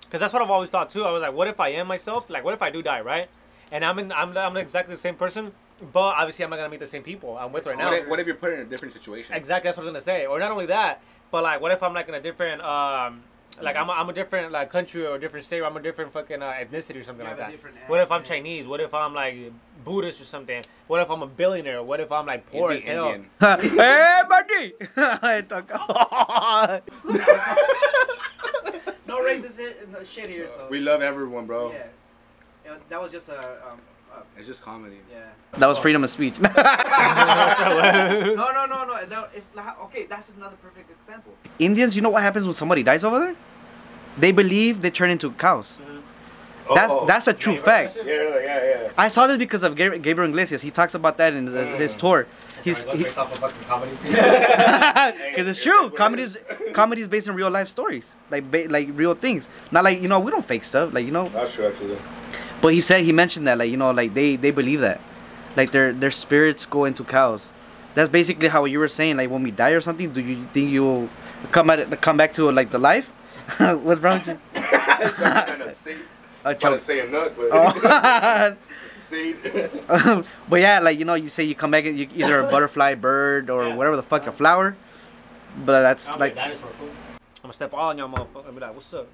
[0.00, 1.04] Because that's what I've always thought too.
[1.04, 2.28] I was like, what if I am myself?
[2.28, 3.28] Like, what if I do die, right?
[3.70, 5.52] And I'm in, I'm, I'm exactly the same person,
[5.92, 7.90] but obviously I'm not gonna meet the same people I'm with right now.
[7.90, 9.36] What if, what if you're put in a different situation?
[9.36, 10.26] Exactly, that's what I was gonna say.
[10.26, 13.22] Or not only that, but like, what if I'm like in a different, um,
[13.60, 15.82] Like I'm a, I'm a different like country or a different state or I'm a
[15.82, 17.52] different fucking uh, ethnicity or something like that.
[17.86, 18.22] What if I'm.
[18.22, 18.66] Chinese?
[18.66, 19.52] What if I'm like
[19.84, 20.62] Buddhist or something?
[20.86, 21.82] What if I'm a billionaire?
[21.82, 23.10] What if I'm like poor as hell?
[23.10, 23.30] Indian.
[23.40, 24.72] hey, buddy!
[29.12, 30.48] No racist shit, no shit here.
[30.56, 31.72] So We love everyone, bro.
[31.72, 31.86] yeah.
[32.64, 33.38] Yeah, that was just a
[33.68, 33.78] um.
[34.12, 34.98] Uh, It's just comedy.
[35.10, 35.20] yeah.
[35.58, 36.34] that was freedom of speech.
[36.42, 36.50] No,
[38.52, 39.26] no, no, no, no.
[39.34, 40.04] It's like, okay.
[40.06, 41.32] That's another perfect example.
[41.58, 43.36] Indians, you know what happens when somebody dies over there?
[44.18, 45.78] They believe they turn into cows.
[46.74, 47.04] That's Oh.
[47.06, 47.96] that's a true fact.
[47.96, 48.90] Yeah, yeah, yeah.
[48.96, 50.62] I saw this because of Gabriel Iglesias.
[50.62, 52.26] He talks about that in his, his tour.
[52.62, 53.92] He's Sorry, he, based off of fucking comedy.
[55.30, 55.90] because it's true.
[55.90, 56.38] Comedy is
[56.72, 59.48] comedy is based on real life stories, like ba- like real things.
[59.72, 60.94] Not like you know we don't fake stuff.
[60.94, 61.98] Like you know, That's true, actually.
[62.62, 65.00] But he said he mentioned that like you know like they they believe that,
[65.56, 67.48] like their their spirits go into cows.
[67.94, 69.18] That's basically how you were saying.
[69.18, 71.10] Like when we die or something, do you think you'll
[71.50, 73.08] come at it, come back to like the life?
[73.58, 74.38] What's wrong with you?
[74.54, 75.96] kind of say,
[76.44, 78.56] A trying to say a nut, but Oh.
[78.96, 79.36] seed.
[80.48, 83.50] but yeah, like you know, you say you come back, you, either a butterfly, bird,
[83.50, 83.76] or Yeah.
[83.76, 84.74] whatever the fuck, a flower.
[85.66, 86.70] But that's I'm like, like dinosaur.
[86.80, 86.88] I'm
[87.42, 89.06] gonna step all on y'all motherfucker and be like, what's up?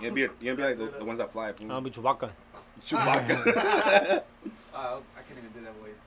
[0.00, 1.48] You'd be, you'd be like the, the ones that fly.
[1.60, 2.30] I'm gonna be Chewbacca.
[2.84, 3.46] Chewbacca.
[3.56, 4.20] Uh,
[4.74, 5.98] I, was, I can't even do that voice.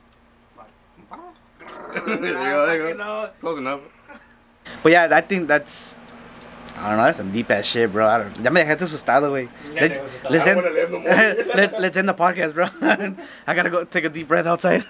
[2.06, 3.30] there you go, there you go.
[3.40, 3.80] Close enough.
[4.82, 5.96] but yeah, I think that's.
[6.76, 7.04] I don't know.
[7.04, 8.06] That's some deep ass shit, bro.
[8.08, 8.36] I don't.
[8.44, 9.48] Ya me dejaste asustado, güey.
[9.74, 10.60] Let, I let's I end.
[10.60, 10.90] don't wanna live
[11.46, 12.66] no let's let's end the podcast, bro.
[13.46, 14.84] I gotta go take a deep breath outside.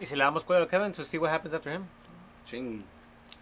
[0.00, 1.88] Y si le damos cuello a Kevin to see what happens after him?
[2.46, 2.84] Ching.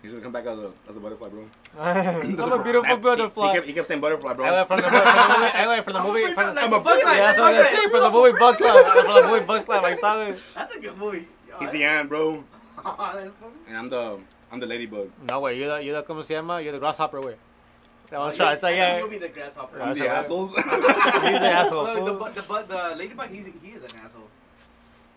[0.06, 1.48] He's gonna come back as a, as a butterfly, bro.
[1.80, 3.54] I'm a beautiful He, he, butterfly.
[3.54, 4.46] kept, he kept saying butterfly, bro.
[4.46, 6.98] Anyway, from the, from the movie, anyway, from the movie, from the, I'm a bug
[7.02, 7.90] yeah, that's what I was gonna say.
[7.90, 10.38] From the movie Bugs Life, from the movie Bugs Life, like stop it.
[10.54, 11.26] That's a good movie.
[11.58, 11.72] He's eh?
[11.72, 12.44] the ant, bro.
[13.66, 14.20] And I'm the
[14.52, 15.10] I'm the ladybug.
[15.26, 16.60] No way, you're the, you're the, ¿cómo se llama?
[16.62, 17.34] You're the grasshopper, way.
[18.10, 18.54] That was oh, right.
[18.54, 19.76] It's like, yeah, You'll be the grasshopper.
[19.76, 20.54] Yeah, I'm That's the assholes.
[20.54, 21.84] he's an asshole.
[21.84, 22.56] Well, the, fool.
[22.56, 24.28] bu- the, the ladybug, he's, he is an asshole.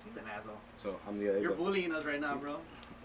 [0.04, 0.58] He's an asshole.
[0.78, 2.58] so I'm the You're bullying us right now, bro.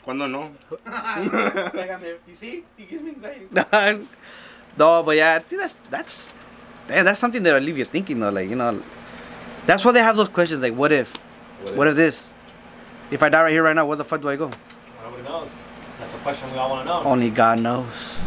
[0.05, 0.51] Cuando no?
[0.85, 2.19] like I'm here.
[2.29, 2.65] You see?
[2.77, 3.49] He gives me anxiety.
[4.77, 6.33] no, but yeah, I think that's that's
[6.89, 8.29] man, that's something that'll leave you thinking though.
[8.29, 8.83] Like you know,
[9.67, 10.61] that's why they have those questions.
[10.61, 11.17] Like, what if?
[11.75, 12.31] What if this?
[13.11, 14.51] If I die right here, right now, where the fuck do I go?
[15.03, 15.57] Nobody knows.
[15.99, 17.03] That's the question we all want to know.
[17.05, 18.19] Only God knows.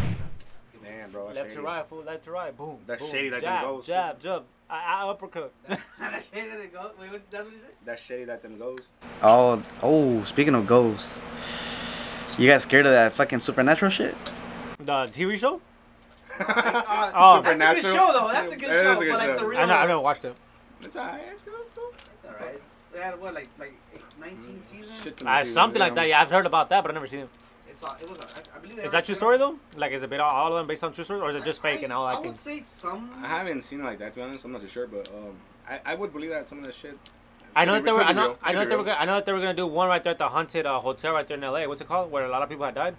[0.81, 1.27] Damn, bro.
[1.27, 1.65] that's Left to shady.
[1.65, 2.03] right, fool.
[2.03, 2.57] Left to right.
[2.57, 2.77] Boom.
[2.87, 3.11] That's boom.
[3.11, 3.87] shady like them jab, ghosts.
[3.87, 4.43] Jab, jab.
[4.69, 5.51] I, I uppercut.
[5.67, 5.79] that
[6.23, 6.91] shit didn't go.
[6.99, 7.73] Wait, what, that's what he said?
[7.85, 8.91] That's shady that them ghosts.
[9.23, 10.23] Oh, oh.
[10.25, 11.17] Speaking of ghosts,
[12.37, 14.15] you guys scared of that fucking supernatural shit?
[14.79, 15.61] the TV show?
[16.39, 17.41] Uh, Oh.
[17.41, 18.29] that's a good show, though.
[18.31, 18.91] That's a good It is show.
[18.91, 19.37] a good but like show.
[19.37, 19.59] the real.
[19.59, 19.73] I know.
[19.75, 20.35] I never watched it.
[20.81, 21.21] It's alright.
[21.31, 21.53] It's good.
[21.61, 21.93] It's good.
[21.95, 22.61] It's alright.
[22.93, 25.01] They had what, like like eight- 19 seasons.
[25.03, 26.07] Shit to Uh, see, something like that.
[26.07, 27.29] Yeah, I've heard about that, but I've never seen it.
[27.77, 28.17] It's all, it was.
[28.17, 28.79] A, I, I believe.
[28.79, 29.55] Is that true story though?
[29.75, 31.43] Like, is it bit all, all of them based on true stories, or is it
[31.43, 32.31] just fake I, and all I acting?
[32.31, 33.11] would say some.
[33.23, 34.45] I haven't seen it like that to be honest.
[34.45, 35.35] I'm not too sure, but um,
[35.69, 36.97] I, I would believe that some of that shit.
[37.55, 38.03] I know could that they were.
[38.03, 38.35] I know.
[38.41, 38.81] I know that they were.
[38.81, 38.93] real.
[38.93, 40.79] Gonna, I know that they were gonna do one right there at the haunted uh,
[40.79, 41.67] hotel right there in L.A.
[41.67, 42.09] What's it called?
[42.11, 42.95] Where a lot of people had died.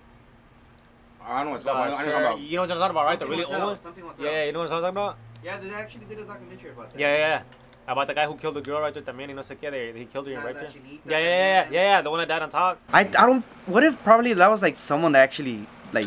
[1.26, 1.86] I don't know what it's The, called.
[1.86, 2.40] I know- I know Sir- about.
[2.40, 3.18] you know what I'm talking about, right?
[3.18, 3.78] The really Hotel, old one.
[3.80, 4.24] Something hotel.
[4.26, 5.16] Yeah, you know what I'm talking about.
[5.44, 7.00] Yeah, they actually did a documentary about that.
[7.00, 7.42] Yeah, yeah, yeah.
[7.88, 9.70] About the guy who killed the girl right there, también, y no sé qué.
[9.70, 10.82] They, he killed her That- right that there.
[11.06, 12.02] Yeah, yeah, yeah, yeah, yeah, yeah.
[12.02, 12.78] The one that died on top.
[12.92, 13.42] I, I don't.
[13.66, 16.04] What if probably that was like someone that actually like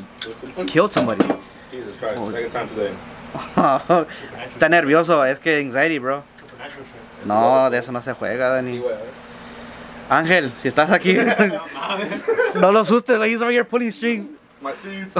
[0.67, 1.25] killed somebody?
[1.71, 2.19] Jesus Christ.
[2.21, 2.29] Oh.
[2.29, 2.93] Second time today.
[3.33, 6.21] Está nervioso, es que anxiety, bro.
[6.35, 7.25] Supernatural shit.
[7.25, 8.79] No, de eso no se juega, Dani.
[10.09, 11.13] Ángel, si estás aquí,
[12.59, 13.31] no lo asustes, güey.
[13.31, 14.29] He's over here pulling strings.
[14.61, 15.15] My seeds.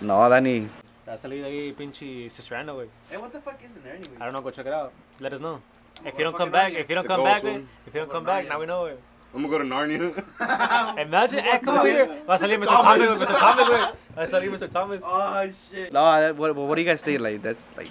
[0.00, 0.68] no, Dani.
[1.08, 2.86] Te va a salir ahí pinche Cicerano, güey.
[3.08, 4.16] Hey, what the fuck is in there anyway?
[4.20, 4.42] I don't know.
[4.42, 4.92] Go check it out.
[5.20, 5.58] Let us know.
[6.04, 7.64] If you don't come back, if you don't come back, güey.
[7.86, 8.96] If you don't come back, now we know, güey.
[9.34, 10.98] I'm gonna go to Narnia.
[10.98, 12.06] Imagine, eh, come over here.
[12.26, 12.66] Va a salir Mr.
[12.66, 13.26] Thomas, güey.
[13.26, 13.38] Mr.
[13.38, 13.92] Thomas, güey.
[14.16, 14.70] Va a salir Mr.
[14.70, 15.02] Thomas.
[15.06, 15.92] Oh shit.
[15.94, 17.22] No, that, what, what do you guys think?
[17.22, 17.88] Like, that's like.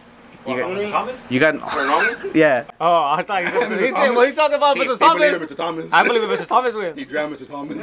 [0.47, 0.91] You got, Mr.
[0.91, 1.25] Thomas?
[1.31, 1.55] you got.
[1.55, 2.35] Narnia?
[2.35, 2.65] Yeah.
[2.79, 4.93] Oh, I thought he said, he's, well, he's talking about He- Mr.
[4.93, 5.51] he believed Thomas.
[5.51, 5.57] Mr.
[5.57, 5.91] Thomas.
[5.91, 6.47] I believe in Mr.
[6.47, 7.09] Thomas, He güey.
[7.09, 7.47] drowned Mr.
[7.47, 7.81] Thomas.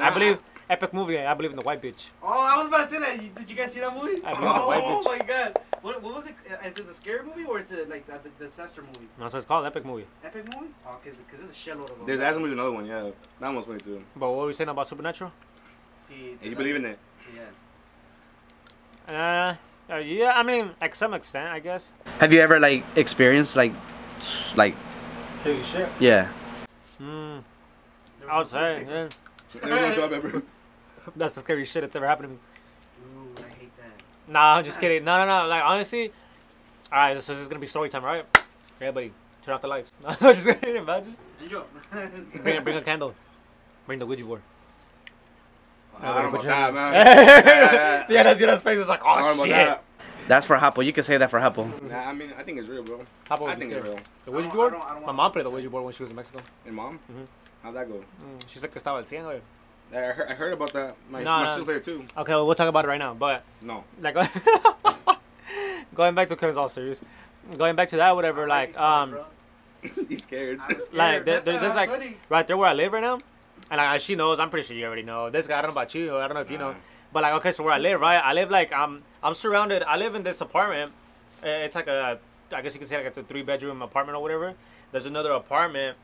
[0.00, 2.08] I believe, epic movie, I believe in the white bitch.
[2.22, 3.34] Oh, I was about to say that.
[3.36, 4.22] Did you guys see that movie?
[4.24, 5.04] I believe in the oh, white bitch.
[5.18, 5.58] my god.
[5.82, 6.34] What, what was it?
[6.50, 9.06] Uh, it the scary movie or is it like the, the disaster movie?
[9.18, 10.06] That's what it's called, epic movie.
[10.24, 10.72] Epic movie?
[10.86, 12.06] Oh, because there's a shitload of them.
[12.06, 13.10] There's actually another one, yeah.
[13.40, 14.02] That one's funny too.
[14.16, 15.32] But what were we saying about Supernatural?
[16.08, 16.98] See, And you believe in it?
[17.34, 17.42] Yeah.
[19.88, 21.92] Uh, uh, yeah, I mean, like some extent, I guess.
[22.18, 23.72] Have you ever like experienced like,
[24.56, 24.74] like,
[25.42, 25.88] Crazy shit.
[26.00, 26.28] yeah?
[27.00, 27.42] Mm,
[28.20, 29.08] There I would was say, some- yeah.
[29.76, 30.42] Every job ever.
[31.16, 32.38] That's the scariest shit that's ever happened to me.
[33.40, 34.32] Ooh, I hate that.
[34.32, 35.04] Nah, I'm just kidding.
[35.04, 35.48] No, no, no.
[35.48, 36.12] Like, honestly,
[36.92, 38.24] alright, so this is gonna be story time, right?
[38.80, 39.12] Everybody,
[39.42, 39.92] turn off the lights.
[40.02, 41.16] No, just kidding, imagine.
[41.40, 41.62] Enjoy.
[42.42, 43.14] Bring, bring a candle.
[43.86, 44.40] Bring the Ouija board.
[46.00, 46.92] I don't know about that, man.
[46.94, 49.52] Yeah, yeah, that's Yana's face is like, I don't know oh shit.
[49.54, 49.84] that.
[50.26, 50.84] That's for Hapo.
[50.84, 51.66] You can say that for Hapo.
[51.88, 53.02] Nah, I mean, I think it's real, bro.
[53.28, 53.86] How about I think scared?
[53.86, 53.98] it's real.
[54.24, 54.72] The I don't- I board?
[54.72, 56.40] don't- I don't My mom played the Ouija board when she was in Mexico.
[56.66, 57.26] And mom, Mhm.
[57.62, 57.94] how'd that go?
[58.22, 59.42] Mm, She said que estaba al 100, güey.
[59.94, 60.96] I heard, I heard about that.
[61.10, 61.48] My, No, my no.
[61.48, 62.04] sister played too.
[62.16, 63.14] Okay, well, we'll talk about it right now.
[63.14, 63.84] But No.
[64.00, 64.16] like,
[65.94, 67.02] going back to Kevin's all serious.
[67.56, 68.46] Going back to that, whatever.
[68.48, 69.16] Like, um,
[70.08, 70.60] He's scared.
[70.62, 70.94] I'm scared.
[70.94, 72.16] like there, there's just like sweaty.
[72.28, 73.18] right there where I live right now,
[73.70, 74.40] and like, she knows.
[74.40, 75.28] I'm pretty sure you already know.
[75.30, 76.16] This guy, I don't know about you.
[76.16, 76.74] I don't know if you know.
[77.12, 78.16] But like, okay, so where I live, right?
[78.16, 79.82] I live like I'm I'm surrounded.
[79.82, 80.92] I live in this apartment.
[81.42, 82.18] Uh, It's like a,
[82.52, 84.54] I guess you can say like a three bedroom apartment or whatever.
[84.90, 85.96] There's another apartment,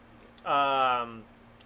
[0.45, 1.23] um,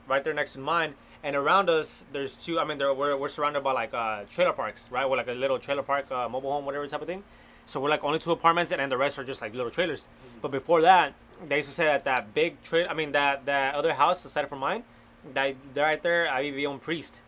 [0.06, 2.60] right there next to mine, and around us there's two.
[2.60, 5.08] I mean, there we're we're surrounded by like uh trailer parks, right?
[5.08, 7.24] We're like a little trailer park, uh, mobile home, whatever type of thing.
[7.66, 10.06] So we're like only two apartments, and then the rest are just like little trailers.
[10.42, 11.14] But before that,
[11.48, 12.88] they used to say that that big trailer.
[12.90, 14.84] I mean that that other house aside from mine,
[15.32, 17.22] that they're right there, I vivía un priest.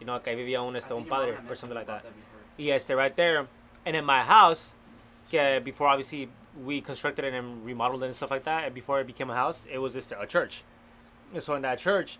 [0.00, 2.02] You know, que vivía un, I este, un padre or something like that.
[2.02, 2.40] before.
[2.56, 3.46] Yeah, stay right there.
[3.84, 4.74] And in my house,
[5.30, 6.28] que before obviously
[6.64, 9.34] we constructed it and remodeled it and stuff like that, and before it became a
[9.34, 10.62] house, it was just a church.
[11.32, 12.18] And so in that church,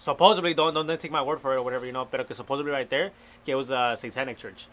[0.00, 2.72] supposedly don't don't, don't take my word for it or whatever, you know, but supposedly
[2.72, 3.12] right there,
[3.44, 4.66] que it was a satanic church.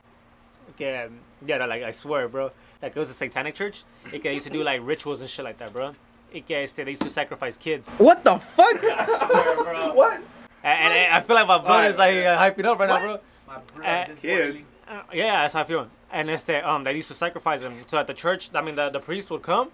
[0.78, 1.10] Que,
[1.46, 3.84] yeah, like I swear, bro, like it was a satanic church.
[4.12, 5.92] It que used to do like rituals and shit like that, bro.
[6.34, 7.88] It este, they used to sacrifice kids.
[7.98, 8.84] What the fuck?
[8.84, 9.94] I swear, bro.
[10.02, 10.22] What?
[10.64, 13.20] And, and I feel like my blood is like uh, hyping up right now, bro.
[13.48, 14.68] My blood Uh, Kids.
[14.88, 15.90] Uh, yeah, that's how I feel.
[16.12, 17.76] And it's the um they used to sacrifice them.
[17.88, 19.70] So at the church, I mean the, the priest would come,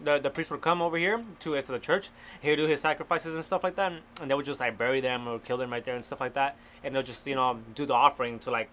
[0.00, 2.10] the the priest would come over here to to the church.
[2.40, 5.00] He would do his sacrifices and stuff like that, and they would just like bury
[5.00, 6.56] them or kill them right there and stuff like that.
[6.82, 8.70] And they'll just you know do the offering to like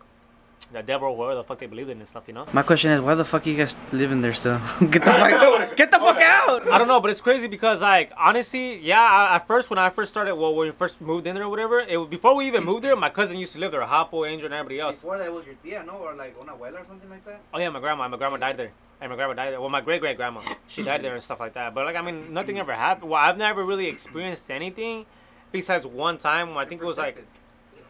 [0.72, 2.46] the devil or whatever the fuck they believe in and stuff, you know.
[2.54, 4.54] My question is, why the fuck are you guys living there still?
[4.80, 5.78] get the fuck, out!
[5.78, 6.68] get the fuck out!
[6.72, 9.02] I don't know, but it's crazy because like honestly, yeah.
[9.02, 11.50] I, at first, when I first started, well, when we first moved in there or
[11.50, 14.28] whatever, it was, before we even moved there, my cousin used to live there, Hapo,
[14.28, 14.98] Angel, and everybody else.
[15.02, 15.94] Before that was your tia, no?
[15.94, 17.42] Or like una abuela or something like that?
[17.54, 18.08] Oh yeah, my grandma.
[18.08, 18.72] My grandma died there,
[19.02, 19.62] and my grandma died there.
[19.62, 21.74] Well, my great great grandma, she died there and stuff like that.
[21.74, 23.10] But like, I mean, nothing ever happened.
[23.10, 25.06] Well, I've never really experienced anything,
[25.52, 26.58] besides one time.
[26.58, 27.26] I think it was like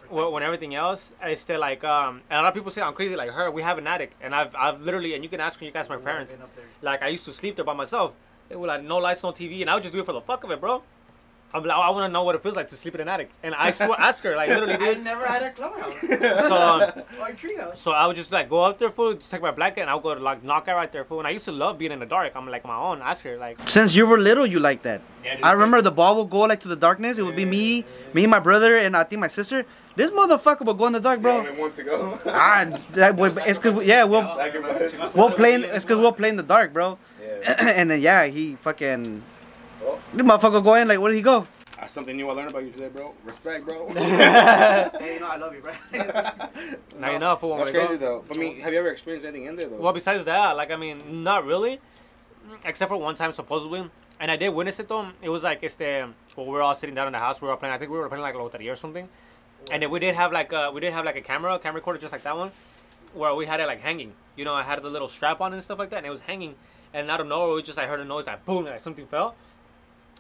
[0.04, 0.24] Protected.
[0.24, 2.22] when, when everything else is still like um.
[2.30, 3.50] And a lot of people say I'm crazy like her.
[3.52, 5.66] We have an attic, and I've I've literally and you can ask her.
[5.66, 6.34] You can ask my parents.
[6.34, 6.66] been up there.
[6.82, 8.14] Like I used to sleep there by myself.
[8.50, 10.22] It was like no lights, no TV, and I would just do it for the
[10.22, 10.84] fuck of it, bro.
[11.56, 13.30] I'm like, I want to know what it feels like to sleep in an attic,
[13.44, 15.04] and I swear, ask her like literally, I dude.
[15.04, 16.56] never had a clubhouse So.
[16.56, 16.82] Um,
[17.22, 17.78] or a treehouse.
[17.78, 19.94] So I would just like go up there, fool, just take my blanket, and I
[19.94, 21.20] would go to like knock out right there, fool.
[21.20, 22.34] And I used to love being in the dark.
[22.36, 23.04] I'm like my own.
[23.04, 23.58] Ask her, like.
[23.70, 25.02] Since you were little, you like that.
[25.24, 27.20] Yeah, I remember the ball would go like to the darkness.
[27.20, 27.86] It would be me,
[28.16, 29.64] me, my brother, and I think my sister.
[29.96, 31.38] This motherfucker will go in the dark, bro.
[31.40, 32.20] Only one to go.
[32.26, 35.14] Ah, that boy, it's cause yeah, we'll Sacrifice.
[35.14, 35.54] we'll play.
[35.56, 36.98] In, it's cause we'll play in the dark, bro.
[37.22, 37.56] Yeah.
[37.80, 39.22] and then yeah, he fucking.
[39.84, 40.00] Oh.
[40.14, 41.46] This motherfucker go in like, where did he go?
[41.80, 43.14] That's something new I learned about you today, bro.
[43.26, 43.88] Respect, bro.
[43.94, 45.74] Hey, you know I love you, bro.
[47.00, 47.50] Now you know, fool.
[47.52, 48.24] when That's we go- crazy though.
[48.28, 49.78] But I mean, have you ever experienced anything in there though?
[49.78, 51.80] Well, besides that, like I mean, not really,
[52.66, 55.10] except for one time supposedly, and I did witness it though.
[55.22, 55.82] It was like este,
[56.36, 57.42] well, we were all sitting down in the house.
[57.42, 57.76] We were playing.
[57.76, 59.10] I think we were playing like loteria or something,
[59.72, 62.00] and then we did have like a we did have like a camera, camera recorder
[62.00, 62.52] just like that one,
[63.14, 64.14] where we had it like hanging.
[64.36, 66.22] You know, I had the little strap on and stuff like that, and it was
[66.22, 66.56] hanging.
[66.94, 69.36] And out of nowhere, we just I heard a noise like boom, like something fell.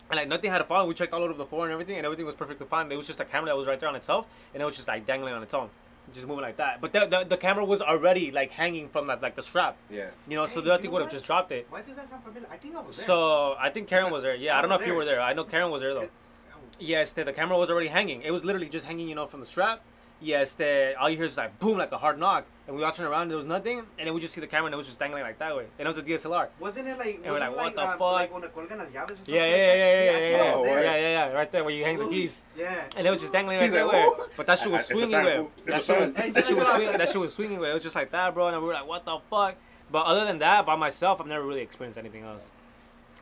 [0.10, 0.88] And like nothing had fallen.
[0.88, 2.90] We checked all over the floor and everything, and everything was perfectly fine.
[2.90, 4.88] There was just a camera that was right there on itself, and it was just
[4.88, 5.70] like dangling on its own,
[6.14, 6.82] just moving like that.
[6.82, 10.08] But the the, the camera was already like hanging from that like the strap, yeah.
[10.28, 10.46] you know.
[10.46, 11.68] So Hey, the you thing would have just dropped it.
[11.70, 12.48] Why does that sound familiar?
[12.52, 13.06] I think I was there.
[13.06, 14.36] So I think Karen was there.
[14.36, 15.22] Yeah, I, I don't know was if you were there.
[15.22, 16.10] I know Karen was there though.
[16.84, 18.22] Yes, the, the camera was already hanging.
[18.24, 19.80] It was literally just hanging, you know, from the strap.
[20.20, 22.92] Yes, the all you hear is like boom, like a hard knock, and we all
[22.92, 23.30] turn around.
[23.30, 25.24] There was nothing, and then we just see the camera, and it was just dangling
[25.24, 26.48] like that way, and it was a DSLR.
[26.60, 27.20] Wasn't it like?
[27.24, 28.02] we're wasn't like, what like, the uh, fuck?
[28.02, 30.54] Like when colgan las llaves or something Yeah, yeah, like yeah, yeah, yeah, yeah, yeah,
[30.56, 30.84] Oh, yeah, there.
[30.84, 32.84] yeah, yeah, right there where you hang the keys, Yeah.
[32.98, 33.86] and it was just dangling right He's there.
[33.86, 34.26] like, way.
[34.38, 35.46] But that shit was swinging way.
[35.66, 36.98] That shit, was, that shit was swinging.
[36.98, 37.70] That shit was swinging way.
[37.72, 38.48] It was just like that, bro.
[38.48, 39.56] And we were like, what the fuck?
[39.90, 42.52] But other than that, by myself, I've never really experienced anything else.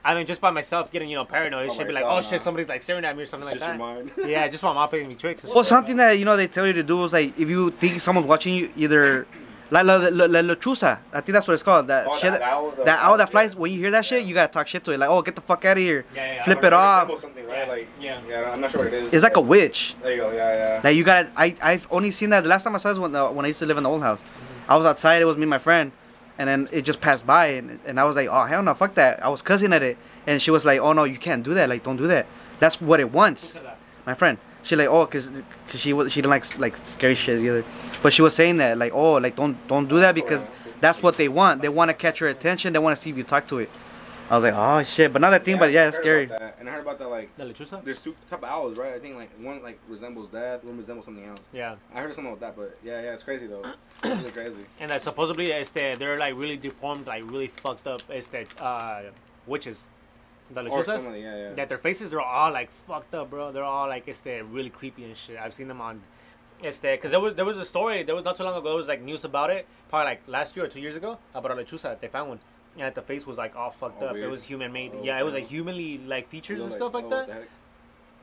[0.04, 1.70] I mean, just by myself getting, you know, paranoid.
[1.70, 3.62] By Should be like, oh myself, shit, somebody's like staring at me or something It's
[3.62, 4.18] like just your that.
[4.18, 4.30] mind.
[4.32, 5.44] Yeah, just my mom playing me tricks.
[5.54, 8.00] Well, something that you know they tell you to do is like if you think
[8.00, 9.28] someone's watching you, either
[9.70, 11.00] like la, la, la, la lechuza.
[11.14, 11.88] I think that's what it's called.
[11.88, 12.32] That Oh, shit.
[12.32, 13.32] that That, owl, that owl that yeah.
[13.32, 13.56] flies.
[13.56, 14.98] When you hear that shit, you gotta talk shit to it.
[15.00, 16.04] Like, oh, get the fuck out of here.
[16.16, 16.44] Yeah, yeah.
[16.44, 17.20] Flip it off.
[17.22, 17.68] Something, right?
[17.68, 18.20] Like, Yeah.
[18.28, 19.14] yeah, I'm not sure what it is.
[19.14, 19.96] It's like a witch.
[20.02, 20.32] There you go.
[20.32, 20.82] Yeah, yeah.
[20.84, 21.30] Like you gotta.
[21.38, 22.42] I I've only seen that.
[22.42, 23.84] The last time I saw it was when uh, when I used to live in
[23.84, 24.24] the old house.
[24.68, 25.22] I was outside.
[25.22, 25.92] It was me and my friend,
[26.42, 28.96] and then it just passed by, and, and I was like, oh hell no, fuck
[28.96, 29.24] that.
[29.24, 31.70] I was cussing at it, and she was like, oh no, you can't do that.
[31.70, 32.26] Like don't do that.
[32.60, 33.56] That's what it wants.
[34.08, 34.40] My friend.
[34.64, 35.30] She like oh cause,
[35.68, 37.64] cause she was she didn't like like scary shit either,
[38.02, 41.18] but she was saying that like oh like don't don't do that because that's what
[41.18, 41.62] they want.
[41.62, 42.74] They want to catch your attention.
[42.74, 43.70] They want to see if you talk to it.
[44.32, 45.12] I was like, oh shit.
[45.12, 46.30] But not that thing, but yeah, it's scary.
[46.58, 47.84] And I heard about that like The lechuza?
[47.84, 48.94] there's two type of owls, right?
[48.94, 51.50] I think like one like resembles death, one resembles something else.
[51.52, 51.76] Yeah.
[51.94, 53.62] I heard something about that, but yeah, yeah, it's crazy though.
[54.06, 54.62] It's really crazy.
[54.80, 58.02] And that supposedly it's the, they're like really deformed, like really fucked up.
[58.10, 59.02] It's that uh,
[59.46, 59.90] witches,
[60.50, 61.02] the Or lechuzas.
[61.02, 61.54] something, yeah, yeah.
[61.56, 63.52] That their faces they're all like fucked up, bro.
[63.52, 65.38] They're all like it's the really creepy and shit.
[65.38, 66.02] I've seen them on.
[66.64, 68.70] It's the because there was there was a story there was not too long ago.
[68.70, 71.52] There was like news about it, probably like last year or two years ago about
[71.52, 72.40] a lechuza that they found one.
[72.76, 74.16] And that the face was like all fucked Oh, up.
[74.16, 74.92] It was human made.
[74.96, 77.28] Oh, yeah, it was like humanly like features You and stuff like oh, that.
[77.28, 77.48] what?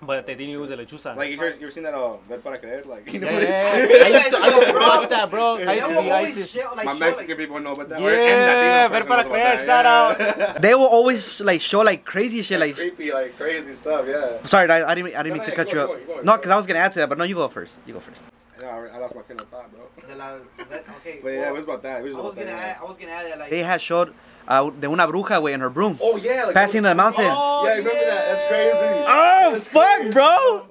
[0.00, 1.16] But they didn't knew it a lechuza.
[1.16, 2.86] Like you ever, you ever seen that uh Ver para creer?
[2.86, 4.04] Like you know yeah, what yeah, yeah.
[4.04, 5.56] I used to, I used to watch that, bro.
[5.72, 6.68] I used to be, will I used to.
[6.76, 8.00] like, My Mexican like, people know about that.
[8.00, 9.84] Yeah, or Ver para creer, shout
[10.20, 10.52] yeah.
[10.60, 12.60] They will always like show like crazy shit.
[12.60, 14.06] Like, creepy, like crazy stuff.
[14.06, 14.46] Yeah.
[14.46, 16.06] sorry, I, I didn't, I didn't mean No, to cut you you go, up.
[16.06, 17.78] go, No, because I was gonna add to that, but no, you go first.
[17.84, 18.22] You go first.
[18.60, 19.82] Yeah, I I lost my train of thought, bro.
[20.08, 20.38] De la,
[20.70, 21.18] that, okay.
[21.22, 22.00] But yeah, well, it was about that.
[22.00, 24.14] It was I was gonna add, I was gonna add that like They had showed
[24.48, 25.98] uh, de una bruja way in her broom.
[26.00, 27.26] Oh yeah, like Passing the mountain.
[27.28, 28.26] Oh, yeah, I remember that.
[28.28, 29.04] That's crazy.
[29.06, 30.66] Oh That's fuck, crazy, bro!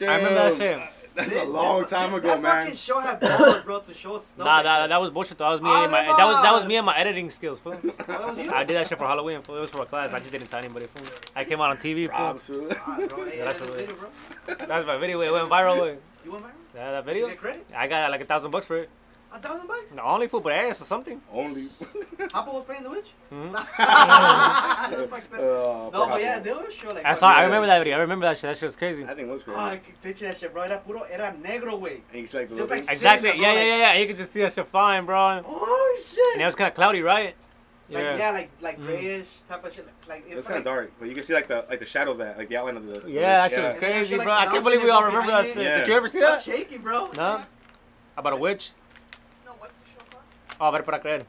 [0.00, 0.80] I remember that shit.
[1.14, 2.62] That's a long time ago, that man.
[2.62, 4.38] fucking show had balls, bro, to show stuff.
[4.38, 4.86] Nah, like nah, that.
[4.88, 5.36] that was bullshit.
[5.38, 5.68] That was me.
[5.70, 7.72] And my, that was that was me and my editing skills, fool.
[8.06, 8.50] That was you.
[8.50, 9.42] I did that shit for Halloween.
[9.42, 9.56] Fool.
[9.56, 10.12] It was for a class.
[10.12, 10.86] I just didn't tell anybody.
[10.86, 11.06] Fool.
[11.36, 12.06] I came out on TV.
[12.06, 12.16] Fool.
[12.16, 12.68] Props, fool.
[12.70, 14.08] Ah, bro, hey, That's that's video, bro.
[14.46, 15.20] That's my video.
[15.20, 15.82] It went viral.
[15.82, 15.98] Way.
[16.24, 16.52] You want mine?
[16.74, 17.28] Yeah, that Did you video.
[17.28, 17.66] get credit?
[17.76, 18.88] I got like a thousand bucks for it.
[19.34, 19.84] A thousand bucks?
[19.84, 21.20] The only fool, but hey, it's something.
[21.32, 21.68] Only.
[22.30, 23.12] Papa was playing the witch?
[23.32, 23.52] Mhm.
[23.52, 25.38] That's fucked up.
[25.40, 27.04] Uh, No, but yeah, they always show like.
[27.04, 27.28] I saw.
[27.28, 27.96] I remember that video.
[27.96, 28.42] I remember that shit.
[28.50, 29.04] That shit was crazy.
[29.04, 29.58] I think it was crazy.
[29.58, 30.62] Oh, I can picture that shit, bro.
[30.62, 32.02] Era puro, era negro, way.
[32.10, 32.80] and he's like, the Just like.
[32.80, 33.30] Exactly.
[33.30, 33.94] Same, Yeah, yeah, yeah, yeah.
[34.00, 35.42] You could just see that shit flying, bro.
[35.46, 36.34] Oh shit!
[36.34, 37.34] And it was kind of cloudy, right?
[37.88, 38.86] Like yeah, like like Mhm.
[38.86, 39.86] grayish type of shit.
[40.08, 41.78] Like It was it's kind like, of dark, but you can see like the like
[41.78, 43.00] the shadow of that, like the outline of the.
[43.00, 44.34] the Yeah, that witch, shit was crazy, shit like bro.
[44.34, 45.58] I can't believe we all remember that shit.
[45.58, 45.78] it.
[45.78, 46.42] Did you ever see that?
[46.42, 47.06] shaky, bro.
[47.16, 47.42] No.
[48.16, 48.72] About a witch?
[50.62, 50.70] No, what's the?
[50.70, 51.26] Oh, ver para creer.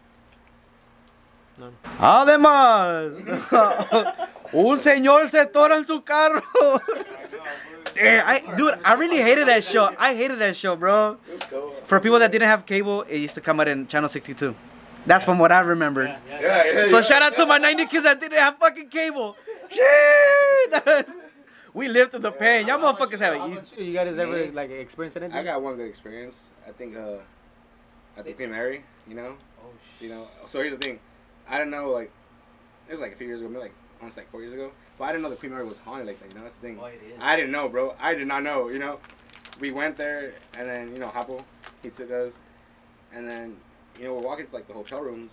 [2.00, 3.12] Además,
[4.54, 6.42] un señor se tora en su carro.
[7.96, 9.90] Damn, I, dude, I really hated that show.
[10.00, 11.18] I hated that show, bro.
[11.86, 14.56] For people that didn't have cable, it used to come out in channel 62.
[15.06, 16.06] That's from what I remember.
[16.06, 16.42] Yeah, yeah.
[16.42, 16.88] Yeah, yeah.
[16.88, 19.36] So shout out to my 90 kids that didn't have fucking cable.
[19.70, 21.08] Shit!
[21.74, 22.68] we lived through the pain.
[22.68, 23.84] Y'all motherfuckers have it easy.
[23.86, 24.52] You guys ever Me?
[24.52, 25.38] like experienced anything?
[25.38, 26.52] I got one good experience.
[26.68, 27.18] I think uh,
[28.18, 29.36] at the Queen Mary, you know.
[29.61, 30.99] Oh So, you know, so here's the thing.
[31.47, 32.11] I don't know like
[32.88, 34.72] it was like a few years ago, maybe like almost like four years ago.
[34.97, 36.30] But I didn't know the Queen Mary was haunted like that.
[36.30, 36.80] You know, that's the thing.
[36.82, 37.14] Oh, it is.
[37.20, 37.95] I didn't know, bro.
[37.99, 38.70] I did not know.
[38.70, 38.99] You know,
[39.59, 41.43] we went there, and then you know, Hapo,
[41.82, 42.38] he took us,
[43.14, 43.57] and then
[43.99, 45.32] you know we're walking to like the hotel rooms,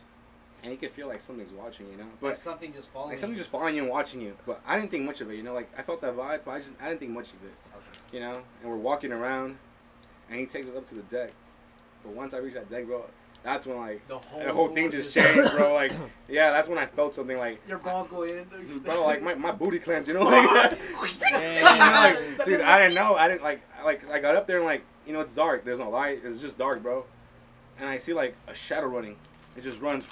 [0.62, 1.86] and you can feel like something's watching.
[1.90, 3.10] You know, Like but something just falling.
[3.10, 4.34] like something just following you and watching you.
[4.46, 5.34] But I didn't think much of it.
[5.36, 7.44] You know, like I felt that vibe, but I just I didn't think much of
[7.44, 7.52] it.
[7.76, 8.16] Okay.
[8.16, 9.58] You know, and we're walking around,
[10.30, 11.32] and he takes us up to the deck.
[12.02, 13.04] But once I reached that deck, bro,
[13.42, 15.72] that's when like The whole, the whole thing just changed, bro.
[15.74, 15.92] Like,
[16.28, 18.44] yeah, that's when I felt something like, Your balls go in.
[18.84, 20.78] bro, like my, my booty cleansed, you know, like,
[21.30, 21.54] Yeah.
[21.54, 24.58] you know, like, dude, I didn't know, I didn't like, like, I got up there
[24.58, 27.04] and like, you know, it's dark, there's no light, it's just dark, bro,
[27.78, 29.16] and I see like a shadow running,
[29.56, 30.08] it just runs.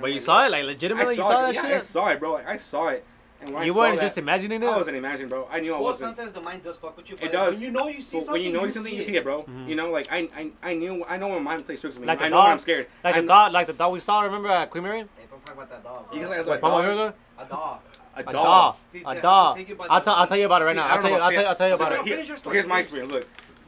[0.00, 2.08] But you saw it, like I legitimately, saw, you saw it, that yeah, I saw
[2.08, 2.32] it, bro.
[2.34, 3.04] Like I saw it, and when
[3.48, 4.66] You I weren't that, just imagining it.
[4.66, 5.48] I wasn't imagining, bro.
[5.50, 6.16] I knew I wasn't.
[6.16, 7.16] sometimes the mind does fuck with you.
[7.20, 7.54] It does.
[7.54, 9.16] When you know you see But something, when you know you something, see you see
[9.16, 9.44] it, bro.
[9.44, 9.66] Mhm.
[9.68, 12.02] You know, like I, I, I knew, I know when my mind plays tricks with
[12.02, 12.06] me.
[12.08, 12.52] Like the I know when dog?
[12.52, 12.86] I'm scared.
[13.02, 14.20] Like I the dog, like the dog we saw.
[14.20, 14.98] Remember at Queen Mary?
[15.00, 16.04] Hey, don't talk about that dog.
[16.14, 17.14] You guys like Like a dog?
[17.38, 17.80] A dog.
[18.16, 18.32] A A dog.
[18.34, 18.76] dog.
[19.06, 19.56] A dog.
[19.56, 20.14] take it by I'll the- tell.
[20.16, 20.86] I'll tell you about it right See, now.
[20.86, 21.16] I I'll tell you.
[21.16, 21.48] I'll tell you.
[21.48, 22.06] I'll tell you see, about it.
[22.06, 23.12] here- your story, Here's my experience.
[23.12, 23.26] Look,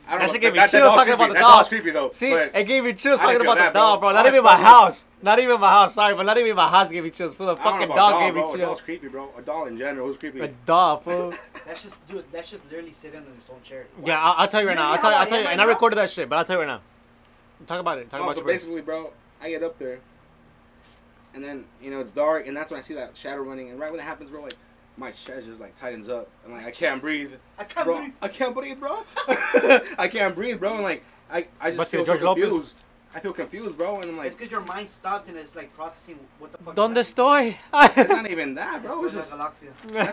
[0.08, 0.40] I That don't shit know.
[0.40, 1.32] gave me that, that chills dog's talking about creepy.
[1.38, 2.10] the That dog's creepy though.
[2.12, 3.82] See, but it gave me chills I talking about the that, bro.
[3.82, 4.08] dog, bro.
[4.08, 5.06] All Not I even my felt was- house.
[5.22, 5.94] Not even my house.
[5.94, 7.34] Sorry, but not even my house gave me chills.
[7.34, 8.42] Fool, the I don't know fucking about dog gave bro.
[8.42, 8.68] me A chills.
[8.68, 9.30] dog's creepy, bro.
[9.38, 10.40] A dog in general was creepy.
[10.40, 11.32] A dog, fool.
[11.66, 12.24] That's just, dude.
[12.32, 13.86] That's just literally sitting on his own chair.
[14.04, 14.90] Yeah, I'll, I'll tell you right now.
[14.92, 15.16] I'll tell you.
[15.16, 15.46] I'll tell you.
[15.46, 16.80] And I recorded that shit, but I'll tell you right now.
[17.66, 18.10] Talk about it.
[18.10, 20.00] Talk No, about so basically, bro, I get up there,
[21.32, 23.78] and then you know it's dark, and that's when I see that shadow running, and
[23.78, 24.56] right when that happens, bro, like
[24.96, 27.96] my chest just like tightens up, and like I can't breathe, I can't bro.
[27.96, 28.12] believe.
[28.22, 29.02] I can't breathe, bro.
[29.98, 32.76] I can't breathe, bro, and like I, I just But feel so George Lopez- confused.
[33.14, 35.74] I feel confused, bro, and I'm like, It's because your mind stops and it's like
[35.74, 36.74] processing what the fuck.
[36.74, 37.56] Donde is estoy?
[37.74, 39.04] it's not even that, bro.
[39.04, 39.30] It's happening.
[39.30, 40.12] just Like Galaxia.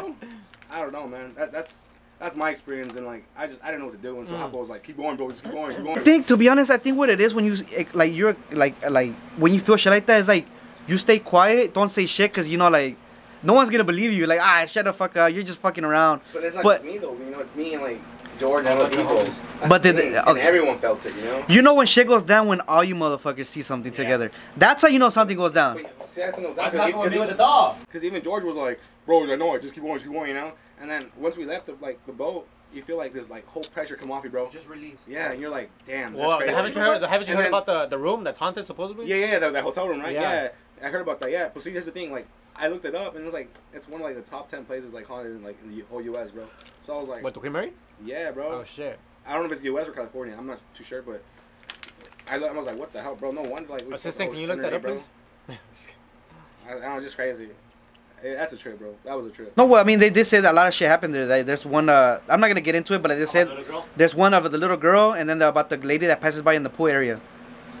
[0.00, 0.76] crazy, bro.
[0.78, 1.34] I don't know, man.
[1.34, 1.84] That, that's
[2.18, 4.44] that's my experience, and like I just I didn't know what to do until Mm.
[4.44, 6.70] Apple was like, keep going, bro, just keep going, keep I think, to be honest,
[6.70, 7.56] I think what it is when you
[7.94, 10.46] like you're like like when you feel shit like that is like
[10.86, 12.96] you stay quiet, don't say shit, cause you know like
[13.42, 14.26] no one's gonna believe you.
[14.26, 16.20] Like ah, shut the fuck up, you're just fucking around.
[16.32, 17.12] But it's not But- just me though.
[17.16, 18.00] You know, it's me and like
[18.38, 19.22] George and other people.
[19.68, 20.40] But the did- thing, and okay.
[20.40, 21.44] everyone felt it, you know.
[21.48, 23.96] You know when shit goes down when all you motherfuckers see something Yeah.
[23.96, 24.30] together.
[24.56, 25.82] That's how you know something goes down.
[25.98, 27.76] But, see, that's another- That's because not even- going to be with the dog.
[27.80, 29.62] Because even George was like, "Bro, I know it.
[29.62, 30.52] Just keep going, just keep going," you know.
[30.80, 33.64] And then once we left the like the boat, you feel like this like whole
[33.64, 34.48] pressure come off you, bro.
[34.48, 34.96] Just release.
[35.06, 37.02] Yeah, and you're like, "Damn, that's crazy." haven't you heard?
[37.02, 39.04] Haven't you And heard then- about the the room that's haunted supposedly?
[39.06, 40.14] Yeah, yeah, that, that hotel room, right?
[40.14, 40.44] Yeah.
[40.44, 40.48] Yeah.
[40.82, 41.30] I heard about that.
[41.30, 42.10] Yeah, but see, here's the thing.
[42.10, 42.26] Like,
[42.60, 44.64] I looked it up and it was like it's one of like the top ten
[44.64, 46.30] places like haunted in like in the whole U.S.
[46.30, 46.44] bro.
[46.82, 47.72] So I was like, What, the Queen Mary?
[48.04, 48.60] yeah, bro.
[48.60, 48.98] Oh, shit.
[49.26, 49.88] I don't know if it's the U.S.
[49.88, 50.34] or California.
[50.36, 51.22] I'm not too sure, but
[52.28, 53.32] I, I was like, what the hell, bro?
[53.32, 53.86] No wonder like.
[53.86, 55.02] we Assistant, fucking can you look that up, energy,
[55.46, 55.88] please?
[56.68, 57.48] I, I was just crazy.
[58.22, 58.94] Eh, that's a trip, bro.
[59.04, 59.56] That was a trip.
[59.56, 61.26] No, well, I mean, they did say that a lot of shit happened there.
[61.26, 61.88] Like, There's one.
[61.88, 63.48] Uh, I'm not gonna get into it, but they said
[63.96, 66.54] there's one of the little girl, and then the, about the lady that passes by
[66.54, 67.20] in the pool area.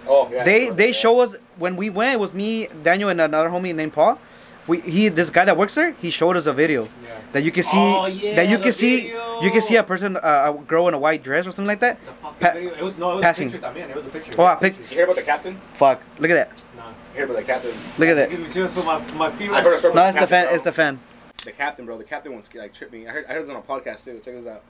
[0.06, 0.44] Oh yeah.
[0.44, 0.72] they yeah.
[0.72, 2.14] they show us when we went.
[2.14, 4.18] It was me, Daniel, and another homie named Paul.
[4.66, 5.92] We he this guy that works there.
[6.00, 7.20] He showed us a video Yeah.
[7.32, 9.40] that you can see Oh, yeah, that you the can see video.
[9.40, 11.80] you can see a person uh, a girl in a white dress or something like
[11.80, 11.98] that.
[12.04, 12.74] The Pa- video.
[12.74, 13.48] It was, no, it was passing.
[13.48, 13.88] a picture también.
[13.90, 14.32] It was a picture.
[14.38, 15.60] Oh, a pic- You hear about the captain?
[15.74, 16.02] Fuck!
[16.18, 16.62] Look at that!
[16.76, 16.92] Nah.
[17.14, 17.72] Hear about the captain?
[17.98, 18.30] Look at that!
[18.30, 19.26] Give me chills my, my.
[19.26, 19.32] I've
[19.64, 20.44] heard a story No, about it's the captain, fan.
[20.46, 20.54] bro.
[20.54, 21.00] It's the fan.
[21.46, 21.98] the captain, bro.
[21.98, 23.08] The captain once like tripped me.
[23.08, 24.20] I heard I heard this on a podcast too.
[24.22, 24.62] Check this out.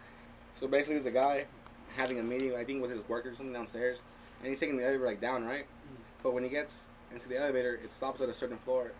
[0.55, 1.47] So basically, there's a guy
[1.97, 4.01] having a meeting, I think, with his workers or something downstairs,
[4.41, 5.66] and he's taking the elevator like down, right?
[6.22, 8.93] But when he gets into the elevator, it stops at a certain floor.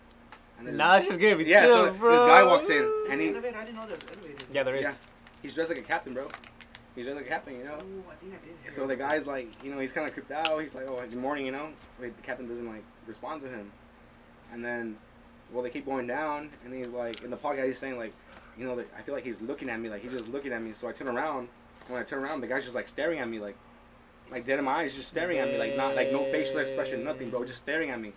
[0.61, 2.11] And then Nah, that's just giving me yeah, chills, so bro.
[2.11, 3.57] this guy walks in There's and he elevator.
[3.57, 4.45] I didn't know there was elevator.
[4.53, 4.83] Yeah, there is.
[4.83, 4.93] yeah,
[5.41, 6.27] he's dressed like a captain, bro.
[6.95, 7.77] He's dressed like a captain, you know.
[7.79, 8.55] Oh, I think I did.
[8.61, 10.61] hear So the guy's like, you know, he's kind of creeped out.
[10.61, 11.69] He's like, oh, good morning, you know.
[11.99, 13.71] Wait, the captain doesn't like respond to him,
[14.53, 14.97] and then,
[15.51, 18.13] well, they keep going down, and he's like, in the podcast, he's saying like,
[18.57, 20.61] you know, that I feel like he's looking at me, like he's just looking at
[20.61, 20.73] me.
[20.73, 21.47] So I turn around.
[21.87, 23.55] When I turn around, the guy's just like staring at me, like,
[24.29, 27.03] like dead in my eyes, just staring at me, like not like no facial expression,
[27.03, 28.13] nothing, bro, just staring at me.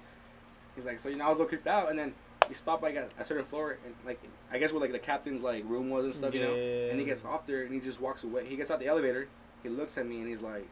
[0.74, 2.12] He's like, so you know, I was a little creeped out, and then
[2.48, 4.20] he stopped like at a certain floor, and like
[4.50, 6.54] I guess where like the captain's like room was and stuff, you know.
[6.54, 8.46] And he gets off there and he just walks away.
[8.46, 9.28] He gets out the elevator.
[9.62, 10.66] He looks at me and he's like,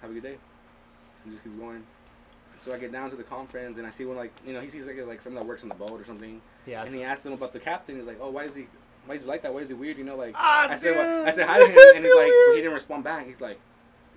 [0.00, 0.36] "Have a good day."
[1.24, 1.84] And just keeps going.
[2.56, 4.70] So I get down to the conference and I see one like you know he
[4.70, 6.40] sees like like someone that works on the boat or something.
[6.66, 6.84] Yeah.
[6.84, 7.96] And he asks him about the captain.
[7.96, 8.66] He's like, "Oh, why is he?
[9.06, 9.52] Why is he like that?
[9.52, 9.98] Why is he weird?
[9.98, 12.32] You know, like." Ah, I said, well, I said hi to him and he's like,
[12.54, 13.26] he didn't respond back.
[13.26, 13.58] He's like,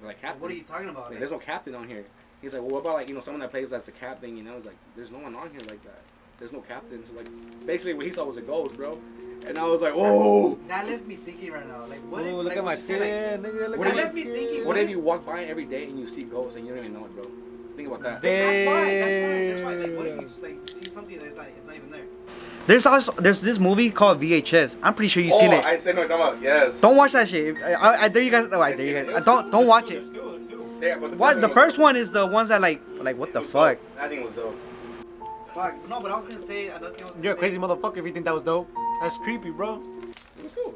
[0.03, 0.41] like captain.
[0.41, 1.10] What are you talking about?
[1.10, 2.05] Like, there's no captain on here.
[2.41, 4.38] He's like, well, what about like you know someone that plays as a captain?
[4.38, 6.01] You know, he's like, there's no one on here like that.
[6.40, 7.04] There's no captain.
[7.04, 7.28] So like,
[7.66, 9.00] basically what he saw was a ghost, bro.
[9.48, 10.58] And I was like, oh.
[10.68, 11.86] that left me thinking right now.
[11.86, 12.24] Like, what?
[12.24, 13.70] Ooh, if, look like, at my what you like, nigga.
[13.70, 14.34] Look What at if my left me skin.
[14.34, 16.84] thinking, What if you walk by every day and you see ghosts and you don't
[16.86, 17.24] even know it, bro?
[17.76, 18.22] Think about that.
[18.22, 18.84] That's why.
[18.98, 19.48] That's why.
[19.48, 19.76] That's why.
[19.76, 22.04] Like, what if you like see something that's like it's not even there?
[22.68, 24.78] There's also there's this movie called VHS.
[24.84, 25.64] I'm pretty sure you've seen it.
[25.66, 26.82] Oh, I said no, talking about yes.
[26.82, 27.56] Don't watch that shit.
[27.64, 28.50] I, I, I dare you guys.
[28.52, 29.16] Oh, I dare you guys.
[29.16, 30.04] Uh, Don't don't watch it.
[30.82, 33.34] Yeah, but the What the first one is the ones that like like what It
[33.34, 33.78] the fuck.
[33.80, 33.96] dope.
[33.96, 34.56] That thing was dope.
[35.54, 35.89] Fuck.
[35.89, 37.04] No, but I was gonna say another thing.
[37.04, 38.70] I was gonna You're a say, crazy motherfucker if you think that was dope.
[39.02, 39.82] That's creepy, bro.
[40.38, 40.76] It was cool.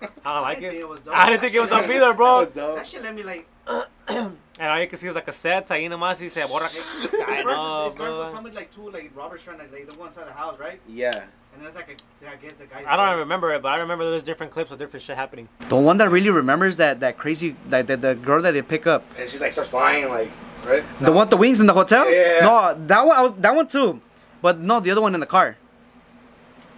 [0.24, 0.80] I don't like didn't it.
[0.80, 1.16] it was dope.
[1.16, 2.40] I didn't think it was dope either, bro.
[2.40, 2.76] was dope.
[2.76, 3.46] That shit let me like.
[4.60, 6.64] And all you can see is like a set ahí nomás y se borra.
[6.64, 8.24] I First, know, it starts with bro.
[8.28, 10.80] somebody like two like robbers trying to like they go inside the house, right?
[10.88, 11.12] Yeah.
[11.14, 12.82] And then it's like a, I guess the guy.
[12.84, 15.48] I don't remember it, but I remember there's different clips of different shit happening.
[15.68, 18.84] The one that really remembers that that crazy that the, the girl that they pick
[18.88, 19.04] up.
[19.16, 20.30] And she like starts flying like,
[20.66, 20.82] right?
[20.98, 22.10] The one with the wings in the hotel?
[22.10, 22.40] Yeah.
[22.40, 24.00] No, that one I was that one too.
[24.42, 25.56] But no, the other one in the car.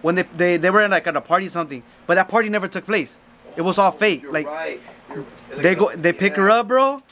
[0.01, 1.83] When they they, they were like at a party or something.
[2.07, 3.19] But that party never took place.
[3.55, 4.23] It was all fake.
[4.23, 4.81] You're like right.
[5.09, 7.03] You're- it's like they go they pick her up, bro.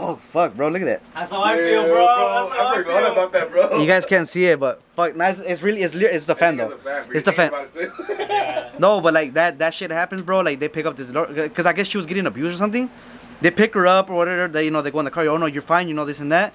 [0.00, 1.02] Oh fuck, bro, look at that.
[1.12, 3.80] That's how I Yeah, I forgot about that, bro.
[3.80, 5.40] You guys can't see it, but fuck, nice.
[5.40, 6.78] It's really it's it's the fan though.
[7.12, 7.50] It's the fan.
[8.78, 10.40] No, but like that that shit happens, bro.
[10.40, 12.88] Like they pick up this because I guess she was getting abused or something.
[13.40, 14.46] They pick her up or whatever.
[14.48, 15.26] They you know they go in the car.
[15.28, 15.88] Oh no, you're fine.
[15.88, 16.52] You know this and that.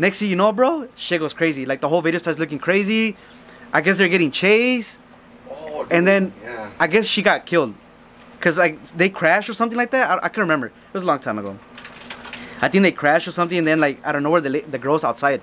[0.00, 1.66] Next thing you know, bro, shit goes crazy.
[1.66, 3.18] Like the whole video starts looking crazy.
[3.70, 4.98] I guess they're getting chased,
[5.50, 6.70] Oh, and then Yeah.
[6.80, 7.74] I guess she got killed.
[8.40, 10.08] Cause like they crashed or something like that.
[10.10, 10.68] I, I can remember.
[10.68, 11.58] It was a long time ago.
[12.62, 14.78] I think they crashed or something, and then like I don't know where the the
[14.78, 15.42] girl's outside.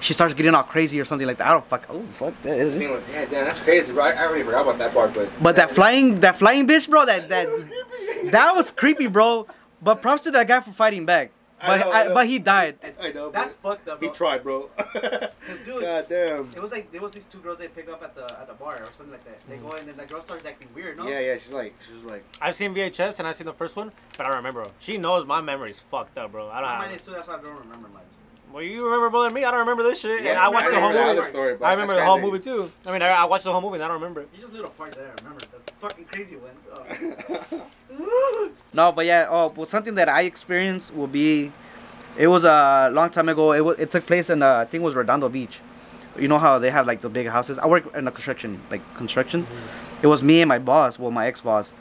[0.00, 1.46] She starts getting all crazy or something like that.
[1.46, 1.86] I don't fuck.
[1.88, 2.60] Oh fuck that.
[2.60, 4.06] I mean, like, yeah, damn, that's crazy, bro.
[4.06, 5.28] I, I already forgot about that part, but.
[5.40, 7.48] But that flying, that flying bitch, bro, that that
[8.32, 9.46] that was creepy, bro.
[9.80, 11.30] But props to that guy for fighting back.
[11.60, 12.78] I But know, I I but he died.
[13.02, 13.30] I know.
[13.30, 14.00] That's fucked up.
[14.00, 14.06] Bro.
[14.06, 14.14] He Bro.
[14.14, 14.70] tried, bro.
[15.64, 16.50] dude- God damn.
[16.50, 18.54] It was like there was these two girls they pick up at the at the
[18.54, 19.38] bar or something like that.
[19.48, 19.68] They mm.
[19.68, 21.08] go in and the girl starts acting weird, no?
[21.08, 21.34] Yeah, yeah.
[21.34, 22.24] She's like, she's like.
[22.40, 24.66] I've seen VHS and I've seen the first one, but I don't remember.
[24.78, 26.48] She knows my memory's fucked up, bro.
[26.48, 27.12] I don't Mine is too.
[27.12, 28.04] That's why I don't remember much.
[28.52, 29.44] Well, you remember more than me.
[29.44, 30.22] I don't remember this shit.
[30.22, 31.00] Yeah, and I watched the whole movie.
[31.00, 32.72] other story, but I remember the whole movie too.
[32.86, 34.28] I mean, I, I watched the whole movie and I don't remember it.
[34.32, 35.40] It's just knew the parts that I remember.
[35.40, 36.60] The fucking crazy ones.
[36.72, 38.50] Oh.
[38.72, 39.26] No, but yeah.
[39.28, 41.52] Oh, well, something that I experienced will be.
[42.16, 43.52] It was a long time ago.
[43.52, 43.78] It was.
[43.78, 45.60] It took place in uh, I think it was Redondo Beach.
[46.18, 47.58] You know how they have like the big houses.
[47.58, 49.46] I work in a construction like construction.
[50.02, 50.98] It was me and my boss.
[50.98, 51.72] Well, my ex boss.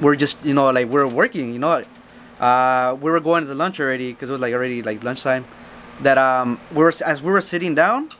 [0.00, 1.52] We're just you know like we're working.
[1.52, 1.82] You know,
[2.40, 5.46] uh, we were going to lunch already because it was like already like lunchtime.
[6.02, 8.10] That um we were as we were sitting down.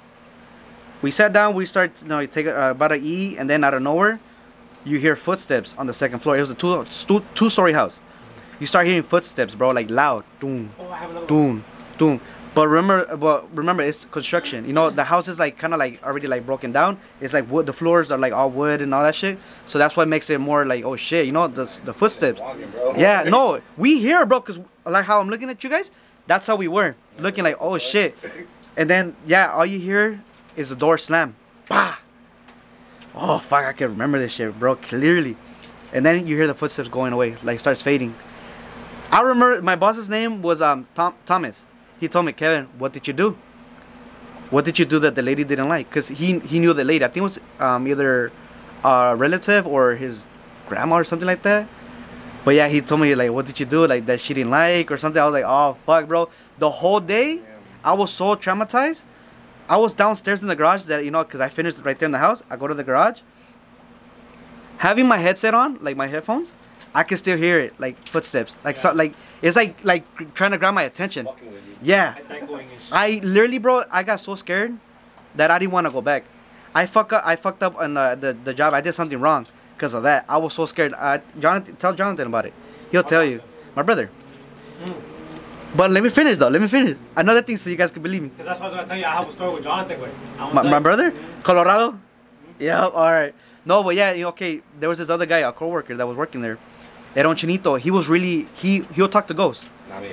[1.03, 1.55] We sat down.
[1.55, 4.19] We start you know take uh, about to eat, and then out of nowhere,
[4.87, 6.37] you hear footsteps on the second floor.
[6.37, 8.01] It was a two two two story house.
[8.61, 11.65] You start hearing footsteps, bro, like loud, doom, Oh, I have another doom,
[11.99, 12.21] doom.
[12.55, 14.65] But remember, but remember, it's construction.
[14.65, 16.99] You know, the house is like kind of like already like broken down.
[17.21, 17.67] It's like wood.
[17.67, 19.39] The floors are like all wood and all that shit.
[19.67, 21.27] So that's what makes it more like oh shit.
[21.27, 22.41] You know, the the footsteps.
[22.41, 22.73] Walking.
[22.97, 25.91] Yeah, no, we hear, bro, cause like how I'm looking at you guys,
[26.27, 28.17] that's how we were looking like oh shit,
[28.75, 30.23] and then yeah, all you hear
[30.57, 31.37] is the door slam,
[31.69, 31.99] bah.
[33.17, 35.37] Oh fuck, I can remember this shit, bro, clearly,
[35.93, 38.15] and then you hear the footsteps going away, like starts fading.
[39.11, 41.65] I remember my boss's name was um Tom Thomas.
[41.99, 43.39] He told me, Kevin, what did you do?
[44.51, 45.91] What did you do that the lady didn't like?
[45.91, 47.05] Cause he he knew the lady.
[47.05, 48.31] I think it was um either
[48.85, 50.27] a relative or his
[50.69, 51.69] grandma or something like that.
[52.45, 53.87] But yeah, he told me like, what did you do?
[53.87, 55.21] Like that she didn't like or something.
[55.21, 56.29] I was like, oh fuck, bro.
[56.59, 57.41] The whole day,
[57.83, 59.03] I was so traumatized.
[59.69, 62.13] I was downstairs in the garage that you know, cause I finished right there in
[62.13, 62.43] the house.
[62.49, 63.21] I go to the garage.
[64.79, 66.53] Having my headset on, like my headphones,
[66.95, 70.59] I can still hear it, like footsteps, like so, like it's like like trying to
[70.59, 71.29] grab my attention.
[71.83, 72.93] Yeah, It's echoing and shit.
[72.93, 74.79] I literally, bro, I got so scared
[75.35, 76.25] that I didn't want to go back.
[76.75, 77.23] I fuck up.
[77.25, 78.73] I fucked up on the, the, the job.
[78.73, 80.25] I did something wrong because of that.
[80.29, 80.95] I was so scared.
[80.97, 82.55] Uh, Jonathan, tell Jonathan about it.
[82.91, 83.43] He'll tell you.
[83.75, 84.11] My brother.
[85.77, 86.49] But let me finish though.
[86.49, 86.97] Let me finish.
[87.17, 88.31] Another thing so you guys can believe me.
[88.37, 89.05] Cause that's what I was gonna tell you.
[89.05, 90.01] I have a story with Jonathan.
[90.01, 90.11] With.
[90.39, 90.83] I wanna My, tell my you.
[90.83, 91.99] brother, Colorado.
[92.59, 92.87] Yeah.
[92.87, 93.35] All right.
[93.65, 94.13] No, but yeah.
[94.13, 94.63] You know, okay.
[94.81, 96.59] There was this other guy, a coworker that was working there.
[97.15, 97.79] Eron Chinito.
[97.79, 99.69] He was really he he'll talk to ghosts.
[99.89, 100.09] Not me.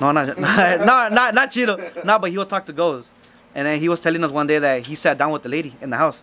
[0.00, 2.04] No, not no, not not Cheeto.
[2.04, 3.12] No, but he'll talk to ghosts.
[3.54, 5.74] And then he was telling us one day that he sat down with the lady
[5.80, 6.22] in the house,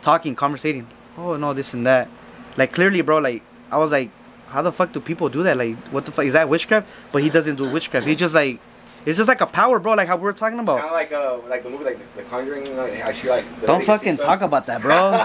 [0.00, 0.86] talking, conversating.
[1.18, 2.08] Oh no, this and that.
[2.56, 3.18] Like clearly, bro.
[3.18, 4.10] Like I was like,
[4.52, 5.56] how the fuck do people do that?
[5.56, 6.86] Like, what the fuck is that witchcraft?
[7.10, 8.06] But he doesn't do witchcraft.
[8.06, 8.60] He just like,
[9.06, 9.94] it's just like a power, bro.
[9.94, 10.84] Like how we were talking Kind about.
[10.84, 12.66] of like uh, like the movie like The Conjuring.
[12.66, 13.44] You know, I see like.
[13.60, 15.24] the Don't fucking talk about that, bro.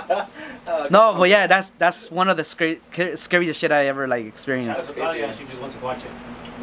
[0.89, 2.80] no, but yeah, that's that's one of the scary,
[3.15, 4.86] scariest shit I ever like Shout out experienced.
[4.88, 5.34] to Claudia.
[5.34, 6.09] She just went to watch it.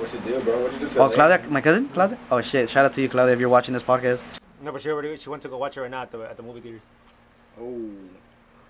[0.01, 0.63] What you do, bro?
[0.63, 1.01] What you do today?
[1.01, 2.19] Oh, Claudia, my cousin, Claudia.
[2.33, 2.69] Oh shit!
[2.69, 4.23] Shout out to you, Claudia, if you're watching this podcast.
[4.63, 6.37] No, but she already she went to go watch it right now at the at
[6.37, 6.83] the movie theaters.
[7.61, 7.81] Oh.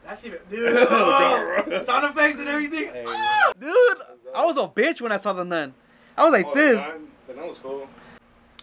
[0.05, 0.86] That's even, dude.
[0.90, 2.90] Oh, sound effects and everything.
[3.07, 3.98] Ah, dude,
[4.34, 5.72] I was a bitch when I saw the nun.
[6.16, 6.76] I was like Oh, this.
[6.76, 7.88] The nun, the nun was cool.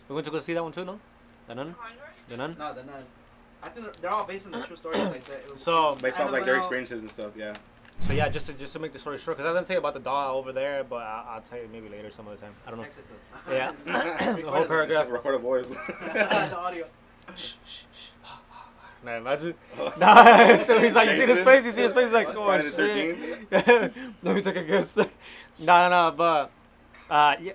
[0.08, 1.00] We went to go see that one too, no?
[1.48, 1.76] The nun,
[2.30, 2.56] the nun.
[2.60, 3.04] No, the nun.
[3.64, 5.60] I think they're, they're all based on the true stories like that.
[5.60, 7.32] So Based off like their experiences and stuff.
[7.36, 7.54] Yeah.
[8.00, 9.76] so yeah, just to just to make the story short, because I was gonna tell
[9.76, 12.38] you about the doll over there, but I, I'll tell you maybe later some other
[12.38, 12.54] time.
[12.66, 12.84] I don't know.
[12.84, 13.76] Text it to them.
[13.86, 14.36] Yeah.
[14.36, 15.10] the whole paragraph.
[15.10, 15.68] Record a voice.
[16.14, 16.86] the audio.
[19.04, 19.54] Nah, imagine.
[19.98, 22.46] Nah, so he's like, you see his face, you see his face, he's like, oh
[22.46, 23.50] Friday shit.
[23.50, 24.14] 13th?
[24.24, 24.96] Let me take a guess.
[24.96, 25.06] no,
[25.60, 26.52] no, no, but
[27.10, 27.54] uh, yeah.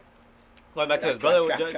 [0.74, 1.72] Going back to his brother, just,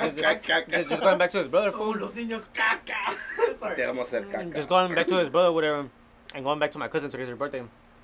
[1.01, 3.15] going back to his brother, So los niños caca.
[3.57, 3.77] Sorry.
[3.77, 4.55] Te vamos a hacer caca.
[4.57, 5.89] Just going back to his brother, whatever,
[6.35, 7.09] and going back to my cousin.
[7.09, 7.63] Today's her birthday.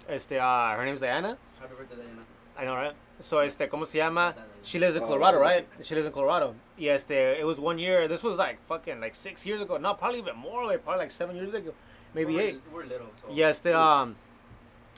[0.08, 1.36] Este, uh, her name's Diana.
[1.58, 2.22] Happy birthday, Diana.
[2.58, 2.94] I know, right?
[3.20, 4.34] So, este, ¿cómo se llama?
[4.62, 5.66] She lives in Colorado, right?
[5.82, 6.54] She lives in Colorado.
[6.78, 8.08] Y este, it was one year.
[8.08, 9.76] This was like fucking like six years ago.
[9.76, 10.64] No, probably even more.
[10.66, 11.72] Like probably like seven years ago,
[12.12, 12.60] maybe we're, eight.
[12.72, 13.06] We're little.
[13.20, 13.32] So.
[13.32, 14.16] Yeah, este, um,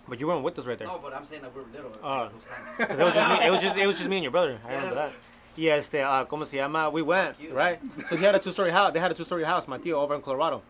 [0.09, 0.87] but you weren't with us right there.
[0.87, 1.93] No, but I'm saying that we're little.
[2.03, 2.31] Oh.
[2.79, 3.47] Cause it was just me.
[3.47, 4.59] It was just it was just me and your brother.
[4.65, 5.13] I remember that.
[5.59, 6.91] Y este, uh, ¿cómo se llama?
[6.91, 7.81] We went, right?
[8.09, 8.93] So he had a two-story house.
[8.93, 10.63] They had a two-story house, my tío, over in Colorado.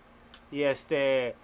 [0.53, 1.35] Y este,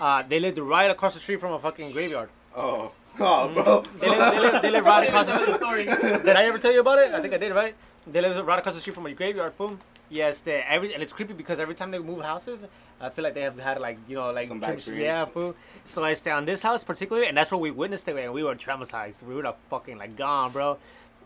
[0.00, 2.28] uh, they lived right across the street from a fucking graveyard.
[2.56, 2.92] Oh.
[3.20, 3.82] Oh, bro.
[3.98, 5.56] They live, they live, they live right across the street.
[5.56, 5.84] Story.
[5.84, 7.12] Did I ever tell you about it?
[7.12, 7.74] I think I did, right?
[8.06, 9.80] They live right across the street from a graveyard, boom.
[10.10, 12.64] Yes, they every and it's creepy because every time they move houses,
[13.00, 15.54] I feel like they have had like you know like Some bad trips- yeah, fool.
[15.84, 18.42] So I stay on this house particularly, and that's what we witnessed it, and we
[18.42, 19.22] were traumatized.
[19.22, 20.78] We were like fucking like gone, bro.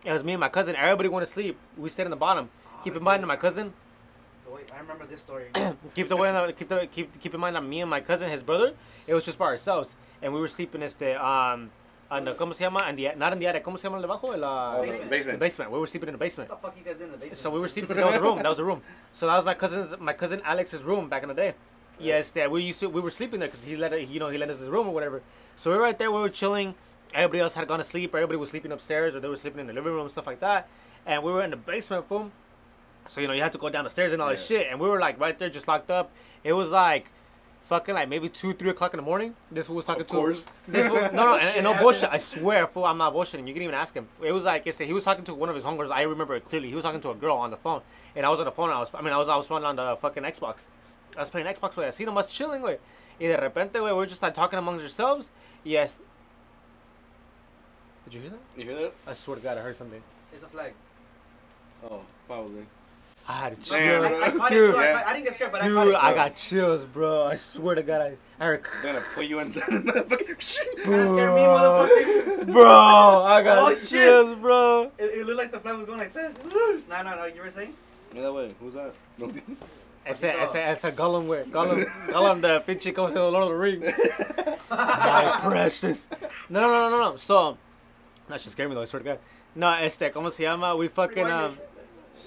[0.04, 0.74] It was me and my cousin.
[0.74, 1.56] Everybody went to sleep.
[1.76, 2.50] We stayed in the bottom.
[2.82, 3.72] Keep in mind my cousin.
[4.46, 5.46] The way- I remember this story.
[5.94, 6.52] Keep the way.
[6.58, 8.74] Keep the keep keep in mind that me and my cousin, his brother,
[9.06, 11.70] it was just by ourselves, and we were sleeping este um.
[12.12, 12.90] On the, ¿Cómo se llama?
[12.90, 13.62] In the, not in the attic.
[13.64, 14.34] ¿Cómo se llama el de abajo?
[14.34, 15.38] El, uh, Oh, the the basement.
[15.38, 15.70] basement.
[15.70, 16.50] We were sleeping in the basement.
[16.50, 17.38] what the fuck you guys doing in the basement?
[17.38, 17.96] So we were sleeping.
[17.96, 18.38] That was a room.
[18.42, 18.82] That was a room.
[19.14, 21.54] So that was my cousin's, my cousin Alex's room back in the day.
[21.98, 22.90] Yes, that we used to.
[22.90, 24.92] We were sleeping there because he let you know he let us his room or
[24.92, 25.22] whatever.
[25.56, 26.12] So we were right there.
[26.12, 26.74] We were chilling.
[27.14, 28.14] Everybody else had gone to sleep.
[28.14, 30.68] Everybody was sleeping upstairs or they were sleeping in the living room stuff like that.
[31.06, 32.32] And we were in the basement, boom.
[33.06, 34.66] So you know you had to go down the stairs and all this shit.
[34.70, 36.10] And we were like right there, just locked up.
[36.44, 37.06] It was like.
[37.72, 39.34] Fucking like maybe two, three o'clock in the morning.
[39.50, 40.46] This fool was talking Of to course.
[40.68, 42.10] This fool, no, no, and, and no bullshit.
[42.12, 43.48] I swear, fool, I'm not bullshitting.
[43.48, 44.08] You can even ask him.
[44.22, 45.90] It was like it's he was talking to one of his homegirls.
[45.90, 46.68] I remember it clearly.
[46.68, 47.80] He was talking to a girl on the phone,
[48.14, 48.68] and I was on the phone.
[48.68, 50.66] I was, I mean, I was, I was playing on the fucking Xbox.
[51.16, 51.74] I was playing Xbox.
[51.78, 51.86] Way.
[51.86, 52.60] I seen him was chilling.
[52.60, 52.76] Way.
[53.18, 55.30] Y de repente, way, we were just like talking amongst ourselves.
[55.64, 55.96] Yes.
[58.04, 58.40] Did you hear that?
[58.54, 58.92] You hear that?
[59.06, 60.02] I swear to God, I heard something.
[60.34, 60.74] It's a flag.
[61.82, 62.66] Oh, probably.
[63.32, 64.74] I had Damn, chills, I, I caught dude.
[64.74, 64.78] too.
[64.78, 65.02] I, yeah.
[65.06, 65.94] I didn't get scared, but I caught Dude.
[65.94, 67.26] I got chills, bro.
[67.26, 68.62] I swear to God, I, I heard.
[68.82, 70.58] They're gonna put you inside the motherfucking.
[70.84, 72.52] That scared me, motherfucker.
[72.52, 73.88] Bro, I got Oh, shit.
[73.88, 74.90] chills, bro.
[74.98, 76.36] It, it looked like the flag was going like that.
[76.44, 77.24] No, no, no.
[77.24, 77.74] You were saying?
[78.14, 78.50] Yeah, that way.
[78.60, 78.92] Who's that?
[79.16, 79.30] No,
[80.04, 81.44] Ese, ese, ese Gollum, güey.
[81.44, 83.86] Gollum, Gollum, the pinche, como se llama, Lord of the Rings.
[84.68, 86.08] My precious.
[86.50, 87.16] No, no, no, no, no.
[87.16, 87.56] So,
[88.28, 89.18] no, she scared me though, I swear to God.
[89.54, 90.74] No, este, ¿cómo se llama?
[90.76, 91.56] We fucking, um,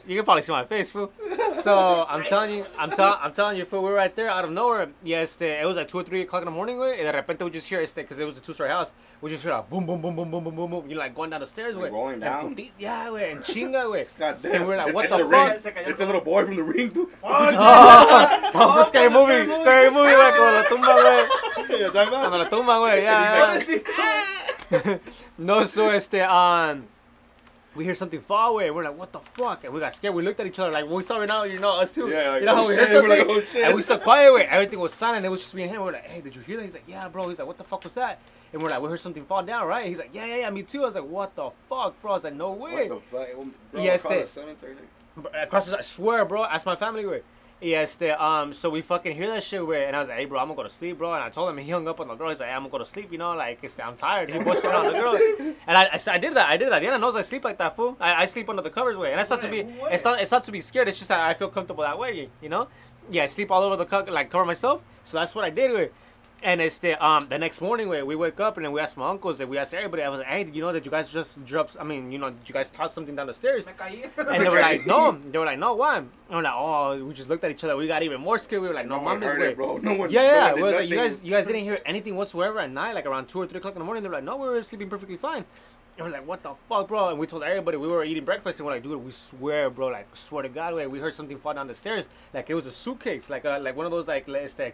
[0.07, 1.11] you can probably see my face, fool.
[1.55, 4.43] So, I'm telling you, I'm, tell, I'm telling you, fool, we were right there out
[4.45, 4.89] of nowhere.
[5.03, 6.97] Yeah, este, it was like 2 or 3 o'clock in the morning, güey.
[6.99, 9.41] And de repente we just hear, este, because it was a two-story house, we just
[9.43, 10.89] hear a boom, boom, boom, boom, boom, boom, boom, boom.
[10.89, 11.93] You're like going down the stairs, Like güey.
[11.93, 12.55] rolling down?
[12.55, 14.05] puti- Yeah, güey, and chinga, güey.
[14.19, 14.55] God damn.
[14.55, 15.49] And we're like, what It's the Ring.
[15.59, 15.87] fuck?
[15.87, 17.09] It's a little boy from the ring, dude.
[17.23, 21.79] Oh, from the scary movie, scary movie, güey, cuando la tumba, güey.
[21.79, 22.39] Yeah, talking Cuando about?
[22.39, 23.59] la tumban, güey, ya,
[24.71, 24.99] ya.
[25.37, 26.85] No, so, este, um,
[27.75, 28.71] we hear something far away.
[28.71, 29.63] We're like, what the fuck?
[29.65, 30.15] And we got scared.
[30.15, 32.07] We looked at each other like, when we saw it now, you know, us too.
[32.07, 33.35] Yeah, like, you know how oh we heard shit, we're something?
[33.35, 33.63] like, oh.
[33.65, 34.45] And we stuck quiet, way.
[34.45, 35.25] Everything was silent.
[35.25, 35.81] It was just me and him.
[35.81, 36.63] We're like, hey, did you hear that?
[36.63, 37.27] He's like, yeah, bro.
[37.27, 38.19] He's like, what the fuck was that?
[38.53, 39.87] And we're like, we heard something fall down, right?
[39.87, 40.83] He's like, yeah, yeah, yeah, me too.
[40.83, 42.11] I was like, what the fuck, bro?
[42.11, 42.87] I was like, no way.
[42.87, 43.51] What the fuck?
[43.71, 44.75] Bro, Yes, across the cemetery.
[45.33, 46.45] Across the, I swear, bro.
[46.45, 47.21] Ask my family, way.
[47.61, 48.51] Yes, the um.
[48.53, 49.85] So we fucking hear that shit, way.
[49.85, 51.13] And I was like, hey, bro, I'm gonna go to sleep, bro.
[51.13, 52.29] And I told him, he hung up on the girl.
[52.29, 54.29] He's like, hey, I'm gonna go to sleep, you know, like it's, I'm tired.
[54.29, 55.15] He pushed on the girl,
[55.67, 56.49] and I, I, I did that.
[56.49, 56.79] I did that.
[56.79, 57.95] Diana knows I sleep like that, fool.
[57.99, 59.11] I, I sleep under the covers, way.
[59.13, 60.89] And it's not to be, it's not, it's not to be scared.
[60.89, 62.67] It's just that I feel comfortable that way, you know.
[63.09, 64.83] Yeah, I sleep all over the co- like cover myself.
[65.05, 65.89] So that's what I did, way.
[66.43, 68.97] And it's the um the next morning where we wake up and then we asked
[68.97, 70.03] my uncles and we asked everybody.
[70.03, 71.75] I was like, hey, did you know that you guys just dropped?
[71.79, 73.67] I mean, you know, did you guys tossed something down the stairs?
[73.67, 75.17] And they were like, no.
[75.31, 75.97] They were like, no, why?
[75.97, 77.75] And we're like, oh, we just looked at each other.
[77.75, 78.61] We got even more scared.
[78.61, 79.53] We were like, no, No one mames, heard way.
[79.55, 79.77] bro.
[79.77, 80.11] No one.
[80.11, 80.41] Yeah, no yeah.
[80.43, 82.93] one It did was like, you guys, you guys didn't hear anything whatsoever at night,
[82.93, 84.03] like around two or three o'clock in the morning.
[84.03, 85.45] They were like, no, we were sleeping perfectly fine.
[85.97, 87.09] And we're like, what the fuck, bro?
[87.09, 89.87] And we told everybody we were eating breakfast, and we're like, dude, we swear, bro,
[89.87, 92.65] like, swear to God, way, we heard something fall down the stairs, like it was
[92.65, 94.27] a suitcase, like uh, like one of those like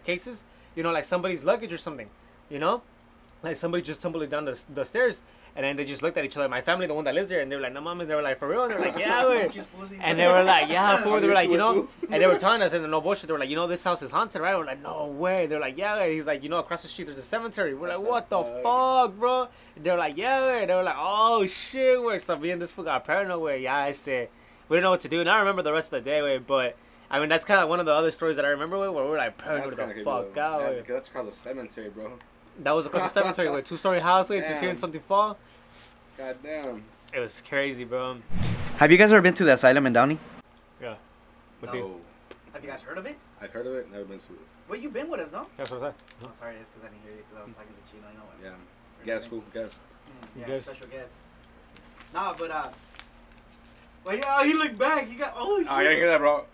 [0.04, 0.44] cases,
[0.74, 2.08] you know, like somebody's luggage or something,
[2.50, 2.82] you know,
[3.42, 5.22] like somebody just tumbled down the, the stairs.
[5.54, 6.48] And then they just looked at each other.
[6.48, 8.14] My family, the one that lives there, and they were like, "No, mom." and They
[8.14, 9.66] were like, "For real?" And they were like, "Yeah, way." She's.
[10.00, 11.20] And they were like, yeah, fool.
[11.20, 13.26] They were like, you know, and they were telling us, and no bullshit.
[13.26, 14.56] They were like, you know, this house is haunted, right?
[14.56, 15.46] We're like, no way.
[15.46, 16.06] They're like, yeah.
[16.06, 17.74] He's like, you know, across the street there's a cemetery.
[17.74, 19.48] We're like, what the fuck, bro?
[19.76, 20.64] They were like, yeah.
[20.64, 22.18] They were like, oh shit, way.
[22.18, 23.62] So me and this fool got paranoid, way.
[23.62, 24.06] Yeah, este,
[24.68, 25.20] we didn't know what to do.
[25.20, 26.38] And I remember the rest of the day, way.
[26.38, 26.76] But
[27.10, 29.10] I mean, that's kind of one of the other stories that I remember, where we
[29.10, 32.12] were like paranoid the fuck out, that's across the cemetery, bro.
[32.60, 33.62] That was across the cemetery, way.
[33.62, 34.40] Two story house, way.
[34.40, 35.36] Just hearing something fall.
[36.16, 36.82] God damn.
[37.14, 38.18] It was crazy, bro.
[38.76, 40.18] Have you guys ever been to the asylum in Downey?
[40.80, 40.94] Yeah.
[41.60, 41.76] With No.
[41.76, 42.00] you.
[42.52, 43.16] Have you guys heard of it?
[43.40, 44.38] I've heard of it, never been to it.
[44.68, 45.46] Wait, you've been with us, no?
[45.56, 45.94] That's what I said.
[46.24, 48.08] Oh, sorry, it's because I didn't hear you because I was talking to Chino.
[48.08, 48.44] I know it.
[48.44, 49.04] Yeah.
[49.06, 49.80] Guess, fool, guess.
[50.06, 50.64] Mm, yeah, Guess.
[50.66, 51.14] special guest.
[52.14, 52.68] Nah, but uh.
[54.04, 55.06] Well, yeah, he looked back.
[55.06, 55.70] He got oh shit.
[55.70, 56.34] Oh, I didn't hear that, bro.
[56.34, 56.46] I need my share.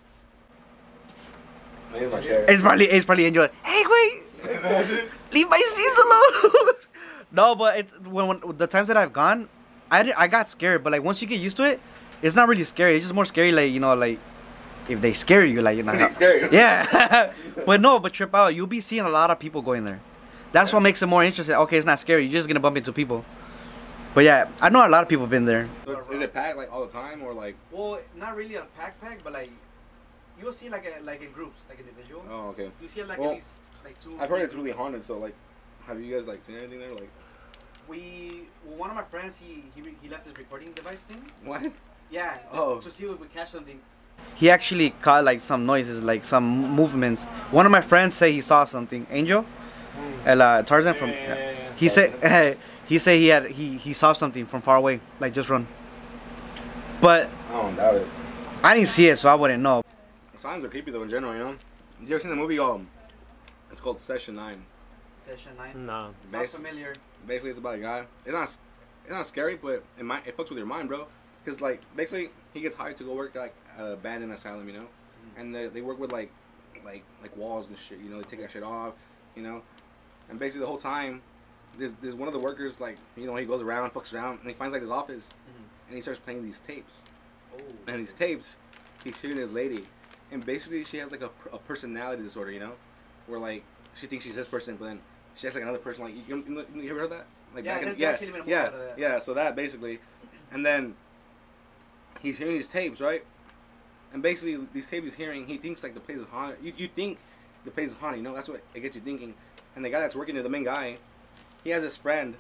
[1.95, 3.49] It's probably it's probably Angel.
[3.65, 6.75] Hey, wait, leave my seats alone.
[7.33, 9.49] no, but it when, when the times that I've gone,
[9.91, 10.85] I di- I got scared.
[10.85, 11.81] But like once you get used to it,
[12.23, 12.97] it's not really scary.
[12.97, 14.19] It's just more scary, like you know, like
[14.89, 15.93] if they scare you, like you know.
[15.93, 16.49] It's scary.
[16.53, 17.33] Yeah,
[17.67, 18.55] but no, but trip out.
[18.55, 20.01] You'll be seeing a lot of people going there.
[20.53, 21.55] That's what makes it more interesting.
[21.57, 22.25] Okay, it's not scary.
[22.25, 23.25] You're just gonna bump into people.
[24.15, 25.69] But yeah, I know a lot of people have been there.
[25.85, 27.57] So is it packed like all the time or like?
[27.71, 29.51] Well, not really a pack pack, but like
[30.41, 32.23] you'll see like a, like in groups, like individual.
[32.31, 32.71] Oh, okay.
[32.83, 33.53] You see like Well, at least
[33.85, 34.17] like two.
[34.21, 35.05] I've heard it's really haunted.
[35.05, 35.35] So like,
[35.87, 36.91] have you guys like seen anything there?
[36.93, 37.11] Like,
[37.89, 41.23] We well, one of my friends he he, he left his recording device thing.
[41.45, 41.67] what?
[42.11, 42.79] Yeah, just Oh.
[42.81, 43.81] to see if we catch something.
[44.35, 47.25] He actually caught like some noises, like some movements.
[47.51, 49.07] One of my friends say he saw something.
[49.11, 49.45] Angel,
[50.27, 51.11] El uh, Tarzan from.
[51.11, 51.73] Yeah, yeah, yeah, yeah.
[51.77, 55.49] He said he said he had he he saw something from far away, like just
[55.51, 55.67] run.
[57.01, 58.07] But I don't doubt it.
[58.63, 59.83] I didn't see it, so I wouldn't know.
[60.39, 61.57] Signs are creepy though in general, you know.
[62.01, 62.59] You ever seen the movie?
[62.59, 62.89] Um,
[63.73, 64.65] it's called Session Nine.
[65.21, 65.85] Session nine.
[65.85, 66.15] No.
[66.25, 66.95] Sounds Bas- familiar.
[67.27, 68.05] Basically, it's about a guy.
[68.25, 68.45] It's not,
[69.05, 71.07] it's not scary, but it might it fucks with your mind, bro.
[71.45, 74.75] Cause like basically he gets hired to go work like at an abandoned asylum, you
[74.75, 74.87] know,
[75.37, 76.31] and they, they work with like
[76.85, 77.99] like like walls and shit.
[77.99, 78.95] You know, they take that shit off,
[79.35, 79.63] you know,
[80.31, 81.21] and basically the whole time,
[81.79, 84.49] there's there's one of the workers like you know he goes around, fucks around, and
[84.49, 85.31] he finds like his office,
[85.89, 87.03] and he starts playing these tapes.
[87.55, 87.61] Oh.
[87.89, 88.55] and these tapes,
[89.03, 89.85] he's hearing his lady,
[90.31, 92.73] and basically she has like a, a personality disorder, you know,
[93.27, 93.63] where like
[93.95, 95.01] she thinks she's this person, but then
[95.35, 96.05] she has like another person.
[96.05, 97.27] Like you, you, you ever heard that?
[97.55, 98.95] Like Yeah, back in, yeah, actually been a movie yeah, that.
[98.99, 99.19] yeah.
[99.19, 99.99] So that basically,
[100.53, 100.95] and then
[102.21, 103.25] he's hearing these tapes, right?
[104.13, 106.59] And basically these tapes he's hearing, he thinks like the place is haunted.
[106.63, 107.19] You, you think
[107.65, 108.35] the place is haunted, you know?
[108.35, 109.35] That's what it gets you thinking.
[109.77, 110.97] And the guy that's working there, the main guy,
[111.63, 112.35] he has his friend,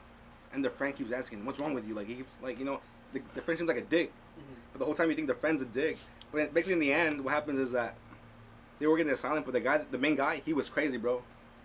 [0.53, 2.81] and the friend keeps asking, "What's wrong with you?" Like he keeps like you know,
[3.13, 4.11] the, the friend seems like a dick.
[4.11, 4.55] Mm-hmm.
[4.73, 5.99] But the whole time you think the friend's a dick.
[6.33, 7.95] But basically in the end, what happens is that
[8.79, 11.23] they were getting the asylum, but the guy, the main guy, he was crazy, bro.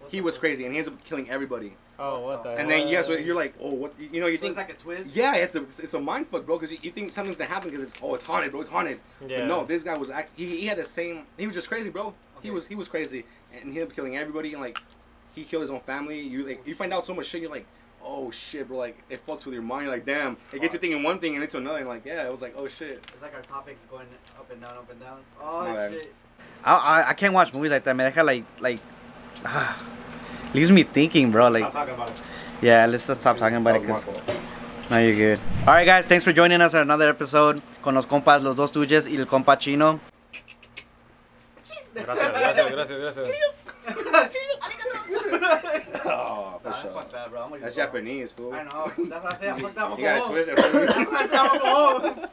[0.10, 1.74] he was crazy, and he ends up killing everybody.
[2.00, 2.50] Oh, what the?
[2.56, 3.94] And then yeah, so you're like, oh, what?
[4.00, 5.16] You know, you So think it's like a twist.
[5.16, 6.56] Yeah, it's a it's, it's a mind fuck, bro.
[6.58, 8.62] Because you, you think something's gonna happen because it's oh it's haunted, bro.
[8.62, 9.00] It's haunted.
[9.28, 9.42] Yeah.
[9.42, 10.32] But no, this guy was act.
[10.36, 11.28] He, he had the same.
[11.38, 12.16] He was just crazy, bro.
[12.42, 14.54] He was he was crazy, and he ended up killing everybody.
[14.54, 14.78] And like,
[15.36, 16.20] he killed his own family.
[16.20, 17.44] You like you find out so much shit.
[17.44, 17.68] You're like,
[18.04, 18.78] oh shit, bro.
[18.78, 19.86] Like it fucks with your mind.
[19.86, 20.38] You're like, damn.
[20.54, 21.80] It gets you thinking one thing and into another.
[21.80, 23.04] And like, yeah, it was like, oh shit.
[23.14, 25.20] It's like our topics going up and down, up and down.
[25.42, 26.14] Oh shit.
[26.64, 28.12] I, I I can't watch movies like that, man.
[28.14, 28.80] That like like
[29.46, 29.84] ah,
[30.54, 31.50] leaves me thinking, bro.
[31.50, 32.22] Like Stop talking about it.
[32.62, 33.82] yeah, let's just stop talking about it.
[33.88, 34.40] That was 'cause- my fault.
[34.92, 35.40] No, you're good.
[35.66, 36.06] All right, guys.
[36.06, 39.26] Thanks for joining us on another episode con los compas, los dos tuyos y el
[39.26, 40.00] compa chino.
[41.96, 43.30] Gracias, gracias, gracias, gracias.
[46.06, 46.92] Oh, for Nah, sure.
[46.92, 47.33] Fuck that, bro.
[47.44, 47.84] I'm gonna That's go.
[47.84, 48.54] Japanese, fool.
[48.54, 48.92] I know.
[48.98, 49.84] That's why I say I fucked that.
[49.86, 50.60] I'm You gotta gonna twist it.
[50.60, 51.08] home.
[51.12, 52.28] That's why I'm gonna go home.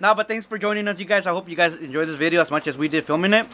[0.00, 1.26] No, but thanks for joining us, you guys.
[1.26, 3.46] I hope you guys enjoyed this video as much as we did filming it.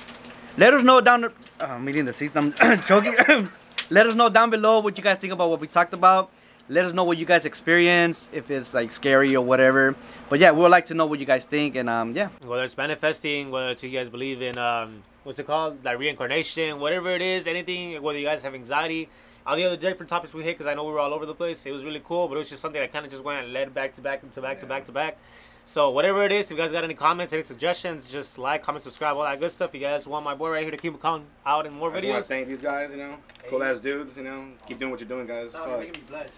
[0.56, 1.20] Let us know down.
[1.22, 2.34] The, uh, I'm eating the seats.
[2.34, 2.52] I'm
[2.88, 3.14] joking.
[3.90, 6.30] Let us know down below what you guys think about what we talked about.
[6.68, 9.96] Let us know what you guys experienced, if it's like scary or whatever.
[10.28, 12.28] But yeah, we would like to know what you guys think, and um, yeah.
[12.44, 16.78] Whether it's manifesting, whether it's you guys believe in um, what's it called, like reincarnation,
[16.78, 18.00] whatever it is, anything.
[18.00, 19.08] Whether you guys have anxiety.
[19.46, 21.34] All the other different topics we hit, because I know we were all over the
[21.34, 21.64] place.
[21.66, 23.52] It was really cool, but it was just something that kind of just went and
[23.52, 25.18] led back to back to back to back to back.
[25.66, 28.82] So whatever it is, if you guys got any comments, any suggestions, just like, comment,
[28.82, 29.72] subscribe, all that good stuff.
[29.72, 31.94] You guys want my boy right here to keep coming out in more videos?
[31.94, 32.22] I just want videos.
[32.22, 33.16] to thank these guys, you know,
[33.48, 35.50] cool ass dudes, you know, keep doing what you're doing, guys.
[35.50, 35.86] Stop, you're Fuck.
[35.86, 36.28] making me blush.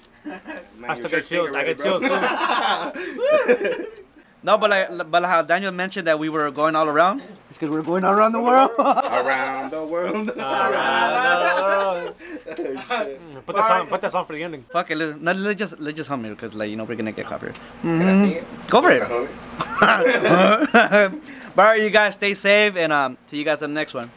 [0.79, 1.55] Man, I still get shirt's chills.
[1.55, 2.03] I finger get ready, chills
[3.57, 3.65] bro.
[3.75, 3.87] too.
[4.45, 7.21] No, but like, but how Daniel mentioned that we were going all around.
[7.49, 8.71] It's because we're going all around the world.
[8.79, 10.33] Around the world.
[11.93, 12.13] Uh,
[12.57, 13.47] Shit.
[13.47, 13.87] put that song.
[13.87, 14.65] Put that song for the ending.
[14.73, 14.97] Fuck it.
[14.97, 17.27] Let's, no, let's just let's just hum it because like you know we're gonna get
[17.27, 17.57] copyright.
[17.83, 18.45] Can I see it?
[18.69, 19.03] Go for it.
[21.55, 23.95] But all right, you guys stay safe and um, see you guys on the next
[23.95, 24.11] one.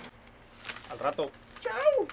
[0.92, 1.30] Al rato.
[1.60, 2.08] Ciao.